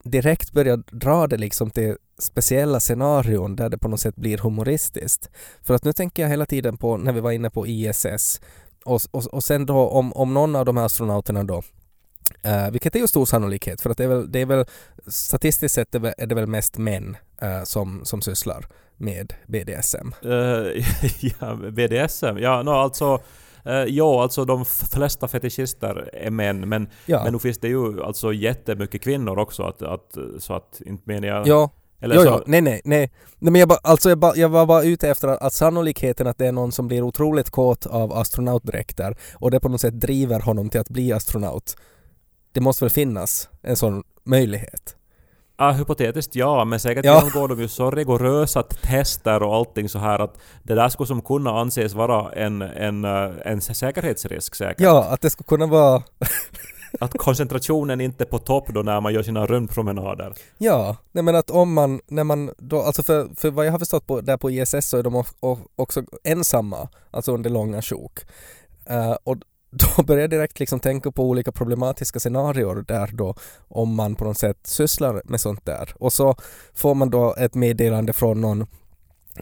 direkt 0.03 0.51
börja 0.51 0.77
dra 0.77 1.27
det 1.27 1.37
liksom 1.37 1.71
till 1.71 1.95
speciella 2.17 2.79
scenarion 2.79 3.55
där 3.55 3.69
det 3.69 3.77
på 3.77 3.87
något 3.87 3.99
sätt 3.99 4.15
blir 4.15 4.37
humoristiskt. 4.37 5.29
För 5.61 5.73
att 5.73 5.83
nu 5.83 5.93
tänker 5.93 6.23
jag 6.23 6.29
hela 6.29 6.45
tiden 6.45 6.77
på 6.77 6.97
när 6.97 7.13
vi 7.13 7.19
var 7.19 7.31
inne 7.31 7.49
på 7.49 7.67
ISS 7.67 8.41
och, 8.85 9.01
och, 9.11 9.25
och 9.25 9.43
sen 9.43 9.65
då 9.65 9.89
om, 9.89 10.13
om 10.13 10.33
någon 10.33 10.55
av 10.55 10.65
de 10.65 10.77
här 10.77 10.85
astronauterna 10.85 11.43
då 11.43 11.63
Uh, 12.45 12.71
vilket 12.71 12.95
är 12.95 12.99
ju 12.99 13.07
stor 13.07 13.25
sannolikhet 13.25 13.81
för 13.81 13.89
att 13.89 13.97
det 13.97 14.03
är 14.03 14.07
väl, 14.07 14.31
det 14.31 14.39
är 14.39 14.45
väl 14.45 14.65
statistiskt 15.07 15.75
sett 15.75 15.95
är 15.95 16.27
det 16.27 16.35
väl, 16.35 16.47
mest 16.47 16.77
män 16.77 17.17
uh, 17.43 17.63
som, 17.63 18.05
som 18.05 18.21
sysslar 18.21 18.67
med 18.99 19.33
BDSM. 19.47 20.11
Eh, 20.23 20.83
ja, 21.39 21.55
BDSM? 21.55 22.37
Ja, 22.37 22.63
no, 22.63 22.69
alltså... 22.69 23.19
Uh, 23.67 23.73
ja, 23.73 24.23
alltså 24.23 24.45
de 24.45 24.65
flesta 24.65 25.27
fetischister 25.27 26.09
är 26.13 26.31
män, 26.31 26.69
men, 26.69 26.89
Ja, 27.05 27.23
men 27.23 27.33
nu 27.33 27.39
finns 27.39 27.57
det 27.57 27.67
ju 27.67 28.03
alltså 28.03 28.33
jättemycket 28.33 29.01
kvinnor 29.01 29.39
också, 29.39 29.63
att, 29.63 29.81
att, 29.81 30.17
så 30.37 30.53
att 30.53 30.81
inte 30.85 31.03
menar 31.05 31.27
jag... 31.27 31.47
ja 31.47 31.69
Eller 31.99 32.15
jo, 32.15 32.21
så, 32.21 32.27
jo, 32.27 32.43
nej, 32.45 32.61
nej, 32.61 32.81
nej. 32.83 33.11
nej 33.39 33.51
men 33.51 33.59
jag, 33.59 33.69
bara, 33.69 33.79
alltså 33.83 34.09
jag, 34.09 34.17
bara, 34.17 34.35
jag 34.35 34.49
var 34.49 34.65
bara 34.65 34.83
ute 34.83 35.09
efter 35.09 35.27
att, 35.27 35.41
att 35.41 35.53
sannolikheten 35.53 36.27
att 36.27 36.37
det 36.37 36.47
är 36.47 36.51
någon 36.51 36.71
som 36.71 36.87
blir 36.87 37.01
otroligt 37.01 37.49
kåt 37.49 37.85
av 37.85 38.13
astronautdräkter 38.13 39.17
och 39.33 39.51
det 39.51 39.59
på 39.59 39.69
något 39.69 39.81
sätt 39.81 39.99
driver 39.99 40.39
honom 40.39 40.69
till 40.69 40.79
att 40.79 40.89
bli 40.89 41.13
astronaut 41.13 41.75
det 42.51 42.61
måste 42.61 42.85
väl 42.85 42.91
finnas 42.91 43.49
en 43.61 43.75
sån 43.75 44.03
möjlighet? 44.23 44.95
Ja, 45.59 45.71
hypotetiskt 45.71 46.35
ja, 46.35 46.65
men 46.65 46.79
säkert 46.79 47.05
Ja. 47.05 47.15
genomgår 47.15 47.47
de 47.47 47.59
ju 47.61 47.67
så 47.67 47.91
rigorösa 47.91 48.63
tester 48.63 49.43
och 49.43 49.55
allting 49.55 49.89
så 49.89 49.99
här 49.99 50.19
att 50.19 50.37
det 50.63 50.75
där 50.75 50.89
skulle 50.89 51.07
som 51.07 51.21
kunna 51.21 51.59
anses 51.59 51.93
vara 51.93 52.31
en, 52.31 52.61
en, 52.61 53.05
eh, 53.05 53.31
en 53.45 53.61
säkerhetsrisk 53.61 54.55
säkert. 54.55 54.81
Ja, 54.81 55.05
att 55.05 55.21
det 55.21 55.29
skulle 55.29 55.47
kunna 55.47 55.65
vara 55.65 56.03
Att 56.99 57.17
koncentrationen 57.17 58.01
inte 58.01 58.23
är 58.23 58.25
på 58.25 58.37
topp 58.39 58.67
då 58.69 58.81
när 58.81 59.01
man 59.01 59.13
gör 59.13 59.23
sina 59.23 59.45
rundpromenader. 59.45 60.33
Ja, 60.57 60.95
nej 61.11 61.23
men 61.23 61.35
att 61.35 61.49
om 61.49 61.73
man, 61.73 62.01
när 62.07 62.23
man 62.23 62.51
då, 62.57 62.81
alltså 62.81 63.03
för, 63.03 63.29
för 63.35 63.51
vad 63.51 63.65
jag 63.65 63.71
har 63.71 63.79
förstått 63.79 64.07
på, 64.07 64.21
där 64.21 64.37
på 64.37 64.51
ISS 64.51 64.89
så 64.89 64.97
är 64.97 65.03
de 65.03 65.23
också 65.75 66.03
ensamma, 66.23 66.89
alltså 67.11 67.33
under 67.33 67.49
långa 67.49 67.81
sjok. 67.81 68.19
Eh, 68.85 69.15
och 69.23 69.37
då 69.97 70.03
börjar 70.03 70.21
jag 70.21 70.29
direkt 70.29 70.59
liksom 70.59 70.79
tänka 70.79 71.11
på 71.11 71.23
olika 71.23 71.51
problematiska 71.51 72.19
scenarier 72.19 72.83
där 72.87 73.09
då 73.13 73.35
om 73.67 73.95
man 73.95 74.15
på 74.15 74.25
något 74.25 74.37
sätt 74.37 74.59
sysslar 74.63 75.21
med 75.25 75.41
sånt 75.41 75.65
där. 75.65 75.93
Och 75.95 76.13
så 76.13 76.35
får 76.73 76.95
man 76.95 77.09
då 77.09 77.35
ett 77.37 77.55
meddelande 77.55 78.13
från 78.13 78.41
någon 78.41 78.67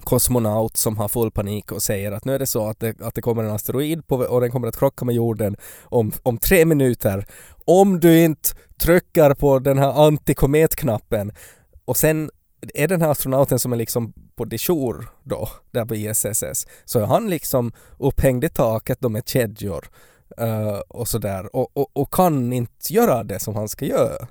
kosmonaut 0.03 0.77
som 0.77 0.97
har 0.97 1.07
full 1.07 1.31
panik 1.31 1.71
och 1.71 1.81
säger 1.81 2.11
att 2.11 2.25
nu 2.25 2.35
är 2.35 2.39
det 2.39 2.47
så 2.47 2.67
att 2.67 2.79
det, 2.79 3.01
att 3.01 3.15
det 3.15 3.21
kommer 3.21 3.43
en 3.43 3.51
asteroid 3.51 4.07
på, 4.07 4.15
och 4.15 4.41
den 4.41 4.51
kommer 4.51 4.67
att 4.67 4.79
krocka 4.79 5.05
med 5.05 5.15
jorden 5.15 5.55
om, 5.83 6.11
om 6.23 6.37
tre 6.37 6.65
minuter. 6.65 7.25
Om 7.65 7.99
du 7.99 8.19
inte 8.19 8.49
trycker 8.77 9.33
på 9.33 9.59
den 9.59 9.77
här 9.77 10.05
antikometknappen. 10.07 11.31
Och 11.85 11.97
sen 11.97 12.29
är 12.73 12.87
den 12.87 13.01
här 13.01 13.09
astronauten 13.09 13.59
som 13.59 13.73
är 13.73 13.77
liksom 13.77 14.13
på 14.35 14.45
dejour 14.45 15.09
då, 15.23 15.49
där 15.71 15.85
på 15.85 15.95
ISSS, 15.95 16.67
så 16.85 16.99
är 16.99 17.05
han 17.05 17.29
liksom 17.29 17.71
upphängd 17.99 18.43
i 18.43 18.49
taket 18.49 18.97
då 18.99 19.09
med 19.09 19.27
kedjor 19.27 19.89
eh, 20.37 20.79
och 20.87 21.07
sådär 21.07 21.55
och, 21.55 21.77
och, 21.77 21.89
och 21.93 22.13
kan 22.13 22.53
inte 22.53 22.93
göra 22.93 23.23
det 23.23 23.39
som 23.39 23.55
han 23.55 23.67
ska 23.67 23.85
göra. 23.85 24.27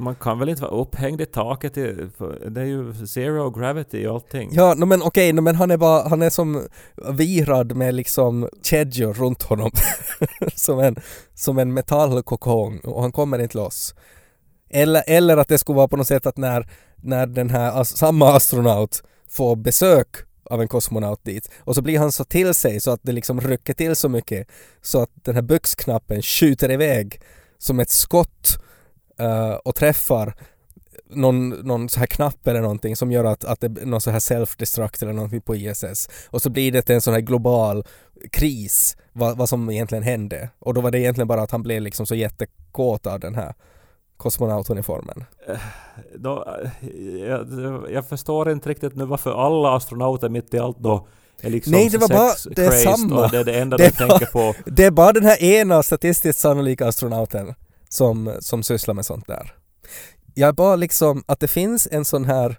Man 0.00 0.14
kan 0.14 0.38
väl 0.38 0.48
inte 0.48 0.62
vara 0.62 0.80
upphängd 0.80 1.20
i 1.20 1.26
taket? 1.26 1.76
I, 1.76 2.10
det 2.48 2.60
är 2.60 2.64
ju 2.64 3.06
zero 3.06 3.50
gravity 3.50 4.06
och 4.06 4.14
allting. 4.14 4.50
Ja, 4.52 4.74
no, 4.74 4.84
men 4.84 5.02
okej, 5.02 5.32
no, 5.32 5.40
men 5.40 5.56
han 5.56 5.70
är 5.70 5.76
bara, 5.76 6.08
han 6.08 6.22
är 6.22 6.30
som 6.30 6.66
virad 7.12 7.76
med 7.76 7.94
liksom 7.94 8.48
kedjor 8.62 9.14
runt 9.14 9.42
honom. 9.42 9.70
som 10.54 10.78
en, 10.78 10.96
som 11.34 11.58
en 11.58 11.74
metallkokong 11.74 12.78
och 12.78 13.02
han 13.02 13.12
kommer 13.12 13.38
inte 13.38 13.58
loss. 13.58 13.94
Eller, 14.70 15.02
eller 15.06 15.36
att 15.36 15.48
det 15.48 15.58
skulle 15.58 15.76
vara 15.76 15.88
på 15.88 15.96
något 15.96 16.06
sätt 16.06 16.26
att 16.26 16.36
när, 16.36 16.68
när 16.96 17.26
den 17.26 17.50
här 17.50 17.84
samma 17.84 18.32
astronaut 18.36 19.02
får 19.30 19.56
besök 19.56 20.08
av 20.50 20.62
en 20.62 20.68
kosmonaut 20.68 21.24
dit. 21.24 21.50
Och 21.60 21.74
så 21.74 21.82
blir 21.82 21.98
han 21.98 22.12
så 22.12 22.24
till 22.24 22.54
sig 22.54 22.80
så 22.80 22.90
att 22.90 23.00
det 23.02 23.12
liksom 23.12 23.40
rycker 23.40 23.74
till 23.74 23.96
så 23.96 24.08
mycket 24.08 24.48
så 24.82 25.02
att 25.02 25.10
den 25.14 25.34
här 25.34 25.42
byxknappen 25.42 26.22
skjuter 26.22 26.70
iväg 26.70 27.20
som 27.58 27.80
ett 27.80 27.90
skott 27.90 28.58
uh, 29.20 29.52
och 29.52 29.74
träffar 29.74 30.34
någon, 31.10 31.48
någon 31.48 31.88
så 31.88 31.98
här 31.98 32.06
knapp 32.06 32.46
eller 32.46 32.60
någonting 32.60 32.96
som 32.96 33.12
gör 33.12 33.24
att, 33.24 33.44
att 33.44 33.60
det 33.60 33.66
är 33.66 33.86
någon 33.86 34.00
så 34.00 34.10
här 34.10 34.18
self-destruct 34.18 35.02
eller 35.02 35.12
någonting 35.12 35.40
på 35.40 35.56
ISS 35.56 36.08
och 36.26 36.42
så 36.42 36.50
blir 36.50 36.72
det 36.72 36.82
till 36.82 36.94
en 36.94 37.00
sån 37.00 37.14
här 37.14 37.20
global 37.20 37.84
kris 38.32 38.96
vad, 39.12 39.36
vad 39.36 39.48
som 39.48 39.70
egentligen 39.70 40.04
hände. 40.04 40.50
Och 40.58 40.74
då 40.74 40.80
var 40.80 40.90
det 40.90 40.98
egentligen 40.98 41.28
bara 41.28 41.42
att 41.42 41.50
han 41.50 41.62
blev 41.62 41.82
liksom 41.82 42.06
så 42.06 42.14
jättekåt 42.14 43.06
av 43.06 43.20
den 43.20 43.34
här 43.34 43.54
kosmonautuniformen. 44.18 45.24
Då, 46.14 46.58
jag, 47.28 47.46
jag 47.92 48.08
förstår 48.08 48.50
inte 48.50 48.68
riktigt 48.68 48.96
nu 48.96 49.04
varför 49.04 49.46
alla 49.46 49.76
astronauter 49.76 50.28
mitt 50.28 50.54
i 50.54 50.58
allt 50.58 50.78
då 50.78 51.06
är 51.40 51.50
liksom 51.50 51.72
Nej, 51.72 51.88
det 51.88 51.98
var 51.98 52.08
bara- 52.08 52.54
det 52.56 52.64
är 52.66 52.70
samma. 52.96 53.28
det 53.28 53.38
är 53.38 53.44
det 53.44 53.58
enda 53.60 53.76
Det 53.76 53.84
de 53.84 53.90
tänker 53.90 54.26
på. 54.26 54.54
Det 54.66 54.84
är 54.84 54.90
bara 54.90 55.12
den 55.12 55.24
här 55.24 55.42
ena 55.42 55.82
statistiskt 55.82 56.40
sannolika 56.40 56.86
astronauten 56.86 57.54
som, 57.88 58.32
som 58.40 58.62
sysslar 58.62 58.94
med 58.94 59.06
sånt 59.06 59.26
där. 59.26 59.54
Jag 60.34 60.48
är 60.48 60.52
bara 60.52 60.76
liksom 60.76 61.24
att 61.26 61.40
det 61.40 61.48
finns 61.48 61.88
en 61.90 62.04
sån 62.04 62.24
här, 62.24 62.58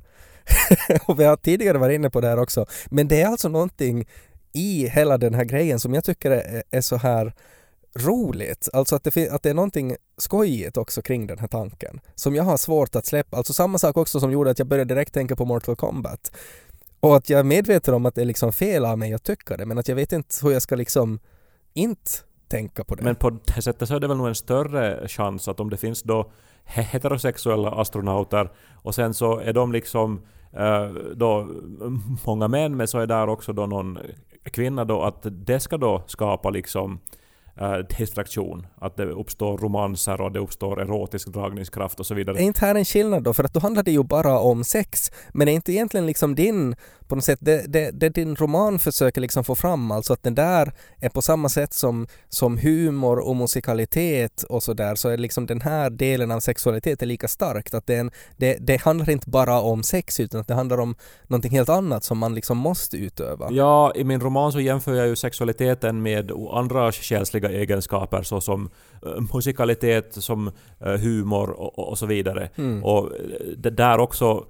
och 1.06 1.20
vi 1.20 1.24
har 1.24 1.36
tidigare 1.36 1.78
varit 1.78 1.96
inne 1.96 2.10
på 2.10 2.22
det 2.22 2.28
här 2.28 2.40
också, 2.40 2.66
men 2.90 3.08
det 3.08 3.22
är 3.22 3.28
alltså 3.28 3.50
någonting 3.50 4.08
i 4.54 4.88
hela 4.88 5.18
den 5.18 5.34
här 5.34 5.44
grejen 5.44 5.80
som 5.80 5.94
jag 5.94 6.04
tycker 6.04 6.32
är, 6.32 6.64
är 6.72 6.82
så 6.82 6.96
här 6.98 7.34
roligt, 7.96 8.70
alltså 8.74 8.96
att 8.96 9.04
det, 9.04 9.30
att 9.30 9.44
det 9.44 9.50
är 9.50 9.54
någonting 9.54 9.96
skojigt 10.18 10.78
också 10.78 11.02
kring 11.02 11.28
den 11.28 11.40
här 11.40 11.48
tanken 11.48 12.00
som 12.16 12.36
jag 12.36 12.44
har 12.44 12.58
svårt 12.58 12.96
att 12.96 13.06
släppa, 13.06 13.38
alltså 13.38 13.54
samma 13.54 13.78
sak 13.78 13.98
också 13.98 14.20
som 14.20 14.32
gjorde 14.32 14.52
att 14.52 14.60
jag 14.60 14.68
började 14.68 14.94
direkt 14.94 15.14
tänka 15.14 15.36
på 15.36 15.46
Mortal 15.46 15.76
Kombat. 15.76 16.32
Och 17.00 17.16
att 17.16 17.30
jag 17.30 17.40
är 17.40 17.44
medveten 17.44 17.94
om 17.94 18.06
att 18.06 18.16
det 18.16 18.22
är 18.22 18.26
liksom 18.26 18.54
fel 18.54 18.86
av 18.86 18.98
mig 18.98 19.14
att 19.14 19.24
tycka 19.24 19.58
det 19.58 19.66
men 19.66 19.78
att 19.78 19.88
jag 19.88 19.96
vet 19.96 20.12
inte 20.12 20.36
hur 20.44 20.52
jag 20.52 20.62
ska 20.62 20.76
liksom 20.76 21.20
inte 21.74 22.12
tänka 22.48 22.84
på 22.84 22.96
det. 22.96 23.04
Men 23.04 23.16
på 23.16 23.30
det 23.30 23.62
sättet 23.62 23.88
så 23.88 23.96
är 23.96 24.00
det 24.00 24.08
väl 24.08 24.18
nog 24.18 24.28
en 24.28 24.36
större 24.36 25.08
chans 25.08 25.48
att 25.48 25.60
om 25.60 25.70
det 25.70 25.78
finns 25.78 26.04
då 26.04 26.32
heterosexuella 26.64 27.72
astronauter 27.72 28.52
och 28.74 28.96
sen 28.96 29.14
så 29.14 29.40
är 29.40 29.54
de 29.54 29.72
liksom 29.72 30.22
eh, 30.54 30.86
då 31.16 31.48
många 32.26 32.48
män 32.48 32.78
men 32.78 32.88
så 32.88 33.00
är 33.00 33.08
där 33.08 33.30
också 33.30 33.54
då 33.54 33.66
någon 33.66 33.98
kvinna 34.44 34.86
då 34.86 35.02
att 35.02 35.26
det 35.32 35.60
ska 35.60 35.78
då 35.78 36.04
skapa 36.08 36.50
liksom 36.50 37.00
Eh, 37.62 37.78
distraktion. 37.98 38.68
Att 38.76 38.98
det 38.98 39.06
uppstår 39.06 39.58
romanser 39.58 40.22
och 40.22 40.32
det 40.32 40.40
uppstår 40.40 40.82
erotisk 40.82 41.28
dragningskraft 41.28 42.00
och 42.00 42.06
så 42.06 42.14
vidare. 42.16 42.38
Är 42.38 42.42
inte 42.42 42.66
här 42.66 42.76
en 42.76 42.86
skillnad 42.86 43.24
då? 43.24 43.34
För 43.34 43.44
att 43.44 43.54
då 43.54 43.60
handlar 43.60 43.84
det 43.84 43.92
ju 43.92 44.04
bara 44.04 44.40
om 44.40 44.64
sex. 44.64 45.12
Men 45.34 45.48
är 45.48 45.52
inte 45.52 45.72
egentligen 45.72 46.06
liksom 46.06 46.36
din, 46.36 46.76
på 47.10 47.16
något 47.16 47.26
sätt, 47.26 47.40
det, 47.42 47.74
det, 47.74 47.92
det 47.92 48.10
din 48.10 48.36
roman 48.36 48.80
försöker 48.80 49.22
liksom 49.22 49.44
få 49.44 49.56
fram, 49.56 49.92
alltså 49.92 50.14
att 50.14 50.24
den 50.24 50.36
där 50.36 50.72
är 51.00 51.10
på 51.10 51.22
samma 51.22 51.50
sätt 51.50 51.74
som, 51.74 52.08
som 52.30 52.58
humor 52.58 53.20
och 53.20 53.36
musikalitet 53.36 54.44
och 54.44 54.64
sådär, 54.64 54.96
så 54.96 55.10
är 55.10 55.18
liksom 55.18 55.46
den 55.46 55.62
här 55.62 55.90
delen 55.90 56.32
av 56.32 56.40
sexualitet 56.40 57.02
är 57.02 57.06
lika 57.06 57.28
starkt. 57.28 57.74
Att 57.74 57.88
det, 57.88 57.96
en, 57.96 58.12
det, 58.38 58.58
det 58.62 58.82
handlar 58.82 59.10
inte 59.10 59.30
bara 59.30 59.62
om 59.62 59.84
sex 59.84 60.20
utan 60.20 60.42
att 60.42 60.48
det 60.48 60.54
handlar 60.54 60.80
om 60.80 60.96
någonting 61.28 61.52
helt 61.52 61.70
annat 61.70 62.04
som 62.04 62.18
man 62.18 62.36
liksom 62.36 62.58
måste 62.58 62.98
utöva. 62.98 63.48
Ja, 63.52 63.94
i 63.96 64.04
min 64.04 64.22
roman 64.22 64.52
så 64.52 64.60
jämför 64.60 64.94
jag 64.94 65.08
ju 65.08 65.16
sexualiteten 65.16 66.02
med 66.02 66.32
andra 66.52 66.92
själsliga 66.92 67.50
egenskaper 67.50 68.24
såsom 68.24 68.70
eh, 69.06 69.22
musikalitet, 69.34 70.14
som 70.14 70.52
eh, 70.80 70.94
humor 70.94 71.50
och, 71.50 71.90
och 71.90 71.98
så 71.98 72.06
vidare. 72.06 72.50
Mm. 72.56 72.84
Och 72.84 73.06
eh, 73.06 73.12
det 73.58 73.70
där 73.70 74.00
också 74.00 74.46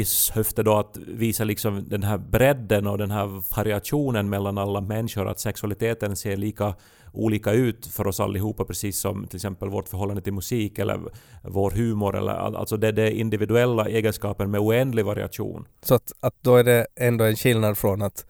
i 0.00 0.04
syfte 0.04 0.62
då 0.62 0.78
att 0.78 0.96
visa 0.96 1.44
liksom 1.44 1.88
den 1.88 2.02
här 2.02 2.18
bredden 2.18 2.86
och 2.86 2.98
den 2.98 3.10
här 3.10 3.56
variationen 3.56 4.28
mellan 4.28 4.58
alla 4.58 4.80
människor, 4.80 5.28
att 5.28 5.40
sexualiteten 5.40 6.16
ser 6.16 6.36
lika 6.36 6.74
olika 7.12 7.52
ut 7.52 7.86
för 7.86 8.06
oss 8.06 8.20
allihopa, 8.20 8.64
precis 8.64 8.98
som 8.98 9.26
till 9.26 9.36
exempel 9.36 9.68
vårt 9.68 9.88
förhållande 9.88 10.22
till 10.22 10.32
musik 10.32 10.78
eller 10.78 11.00
vår 11.42 11.70
humor. 11.70 12.16
Eller, 12.16 12.32
alltså 12.32 12.76
det, 12.76 12.88
är 12.88 12.98
är 12.98 13.10
individuella 13.10 13.88
egenskaper 13.88 14.46
med 14.46 14.60
oändlig 14.60 15.04
variation. 15.04 15.68
Så 15.82 15.94
att, 15.94 16.12
att 16.20 16.34
då 16.40 16.56
är 16.56 16.64
det 16.64 16.86
ändå 16.96 17.24
en 17.24 17.36
skillnad 17.36 17.78
från 17.78 18.02
att 18.02 18.26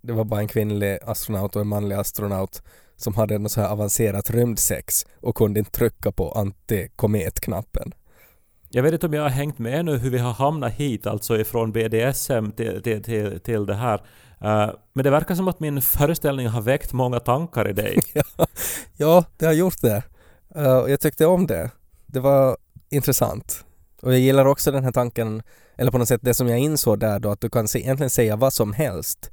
det 0.00 0.12
var 0.12 0.24
bara 0.24 0.40
en 0.40 0.48
kvinnlig 0.48 0.98
astronaut 1.02 1.56
och 1.56 1.62
en 1.62 1.68
manlig 1.68 1.96
astronaut 1.96 2.62
som 2.96 3.14
hade 3.14 3.38
något 3.38 3.52
så 3.52 3.60
här 3.60 3.68
avancerat 3.68 4.30
rymdsex 4.30 5.06
och 5.20 5.36
kunde 5.36 5.58
inte 5.58 5.70
trycka 5.70 6.12
på 6.12 6.30
antikometknappen. 6.30 7.92
Jag 8.74 8.82
vet 8.82 8.92
inte 8.92 9.06
om 9.06 9.12
jag 9.12 9.22
har 9.22 9.28
hängt 9.28 9.58
med 9.58 9.84
nu 9.84 9.98
hur 9.98 10.10
vi 10.10 10.18
har 10.18 10.32
hamnat 10.32 10.72
hit, 10.72 11.06
alltså 11.06 11.38
ifrån 11.38 11.72
BDSM 11.72 12.50
till, 12.56 12.82
till, 12.82 13.02
till, 13.02 13.40
till 13.40 13.66
det 13.66 13.74
här. 13.74 13.94
Uh, 14.44 14.74
men 14.92 15.04
det 15.04 15.10
verkar 15.10 15.34
som 15.34 15.48
att 15.48 15.60
min 15.60 15.82
föreställning 15.82 16.48
har 16.48 16.62
väckt 16.62 16.92
många 16.92 17.20
tankar 17.20 17.68
i 17.68 17.72
dig. 17.72 17.98
Ja, 18.96 19.24
det 19.36 19.46
har 19.46 19.52
gjort 19.52 19.80
det. 19.80 20.02
Uh, 20.56 20.76
och 20.78 20.90
jag 20.90 21.00
tyckte 21.00 21.26
om 21.26 21.46
det. 21.46 21.70
Det 22.06 22.20
var 22.20 22.56
intressant. 22.90 23.64
Och 24.02 24.12
jag 24.12 24.20
gillar 24.20 24.46
också 24.46 24.72
den 24.72 24.84
här 24.84 24.92
tanken, 24.92 25.42
eller 25.76 25.90
på 25.90 25.98
något 25.98 26.08
sätt 26.08 26.20
det 26.24 26.34
som 26.34 26.48
jag 26.48 26.58
insåg 26.58 26.98
där 26.98 27.18
då, 27.18 27.30
att 27.30 27.40
du 27.40 27.50
kan 27.50 27.68
se, 27.68 27.78
egentligen 27.78 28.10
säga 28.10 28.36
vad 28.36 28.52
som 28.52 28.72
helst. 28.72 29.30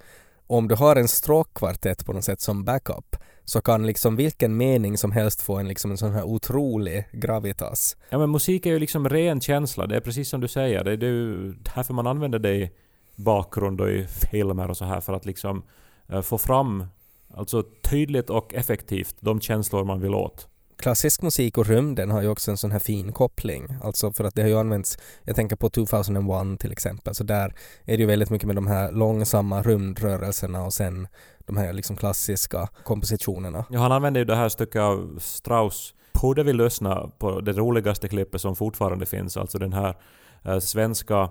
Om 0.48 0.68
du 0.68 0.76
har 0.76 0.96
en 0.96 1.08
stråkkvartett 1.08 2.06
på 2.06 2.14
något 2.14 2.26
sätt 2.26 2.42
som 2.42 2.64
backup 2.64 3.16
så 3.46 3.62
kan 3.62 3.86
liksom 3.86 4.16
vilken 4.16 4.58
mening 4.58 4.98
som 4.98 5.12
helst 5.12 5.42
få 5.42 5.58
en, 5.58 5.68
liksom 5.68 5.92
en 5.92 5.98
sån 5.98 6.12
här 6.12 6.24
otrolig 6.24 7.08
gravitas. 7.12 7.98
Ja 8.10 8.18
men 8.18 8.32
musik 8.32 8.66
är 8.66 8.70
ju 8.70 8.80
liksom 8.80 9.10
ren 9.10 9.42
känsla, 9.42 9.88
det 9.88 9.96
är 9.96 10.02
precis 10.02 10.30
som 10.30 10.42
du 10.42 10.48
säger. 10.48 10.84
Det 10.84 10.92
är 10.92 11.12
ju 11.12 11.54
därför 11.76 11.94
man 11.94 12.08
använder 12.08 12.40
det 12.40 12.56
i 12.56 12.72
bakgrund 13.16 13.82
och 13.82 13.92
i 13.92 14.08
filmer 14.32 14.70
och 14.70 14.78
så 14.78 14.86
här 14.86 15.02
för 15.02 15.14
att 15.14 15.26
liksom 15.26 15.64
eh, 16.10 16.22
få 16.22 16.38
fram 16.38 16.86
alltså 17.34 17.64
tydligt 17.64 18.30
och 18.30 18.54
effektivt 18.54 19.16
de 19.20 19.42
känslor 19.42 19.84
man 19.84 20.02
vill 20.02 20.16
åt. 20.16 20.48
klassisk 20.78 21.22
musik 21.22 21.58
och 21.58 21.68
rymden 21.68 22.12
har 22.12 22.22
ju 22.22 22.28
också 22.28 22.52
en 22.52 22.58
sån 22.58 22.72
här 22.72 22.80
fin 22.80 23.12
koppling. 23.12 23.68
Alltså 23.84 24.12
för 24.12 24.24
att 24.24 24.36
det 24.36 24.42
har 24.42 24.50
ju 24.50 24.58
använts, 24.58 24.98
jag 25.24 25.36
tänker 25.36 25.56
på 25.56 25.70
2001 25.70 26.60
till 26.60 26.72
exempel, 26.72 27.16
så 27.16 27.24
där 27.24 27.56
är 27.86 27.98
det 27.98 28.02
ju 28.02 28.06
väldigt 28.06 28.30
mycket 28.30 28.48
med 28.48 28.56
de 28.56 28.68
här 28.68 28.92
långsamma 28.92 29.62
rymdrörelserna 29.62 30.66
och 30.66 30.74
sen 30.74 31.08
de 31.46 31.58
här 31.58 31.74
liksom 31.74 31.96
klassiska 31.96 32.68
kompositionerna. 32.84 33.66
Ja, 33.70 33.80
han 33.80 33.92
använder 33.92 34.22
ju 34.22 34.26
det 34.26 34.36
här 34.36 34.50
stycket 34.50 34.82
av 34.82 35.20
Strauss. 35.20 35.94
Borde 36.22 36.44
vi 36.44 36.54
lyssna 36.54 37.10
på 37.18 37.42
det 37.42 37.52
roligaste 37.52 38.08
klippet 38.08 38.42
som 38.42 38.56
fortfarande 38.56 39.06
finns, 39.06 39.38
alltså 39.38 39.58
den 39.58 39.74
här 39.74 39.96
eh, 40.44 40.60
svenska 40.60 41.30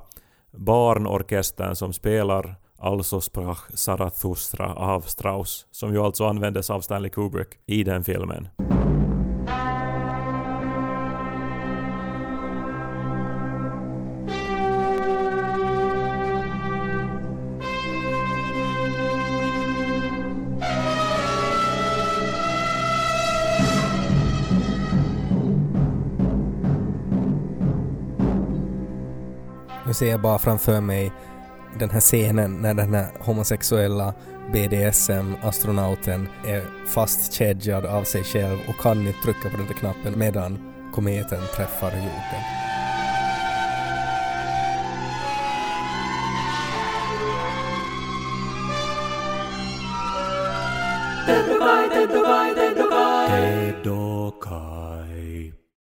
barnorkestern 0.52 1.76
som 1.76 1.92
spelar 1.92 2.56
Alltså 2.82 3.20
sprach 3.20 3.58
Zarathustra 3.74 4.74
av 4.74 5.00
Strauss, 5.00 5.66
som 5.70 5.94
ju 5.94 6.00
alltså 6.00 6.24
användes 6.24 6.70
av 6.70 6.80
Stanley 6.80 7.10
Kubrick 7.10 7.48
i 7.66 7.84
den 7.84 8.04
filmen. 8.04 8.48
Ser 30.00 30.10
jag 30.10 30.20
bara 30.20 30.38
framför 30.38 30.80
mig 30.80 31.12
den 31.78 31.90
här 31.90 32.00
scenen 32.00 32.54
när 32.54 32.74
den 32.74 32.94
här 32.94 33.06
homosexuella 33.18 34.14
BDSM-astronauten 34.52 36.28
är 36.46 36.64
fastkedjad 36.86 37.86
av 37.86 38.04
sig 38.04 38.24
själv 38.24 38.58
och 38.68 38.76
kan 38.76 39.06
inte 39.06 39.22
trycka 39.24 39.50
på 39.50 39.56
den 39.56 39.66
där 39.66 39.74
knappen 39.74 40.18
medan 40.18 40.58
kometen 40.94 41.40
träffar 41.56 41.90
jorden. 41.90 42.69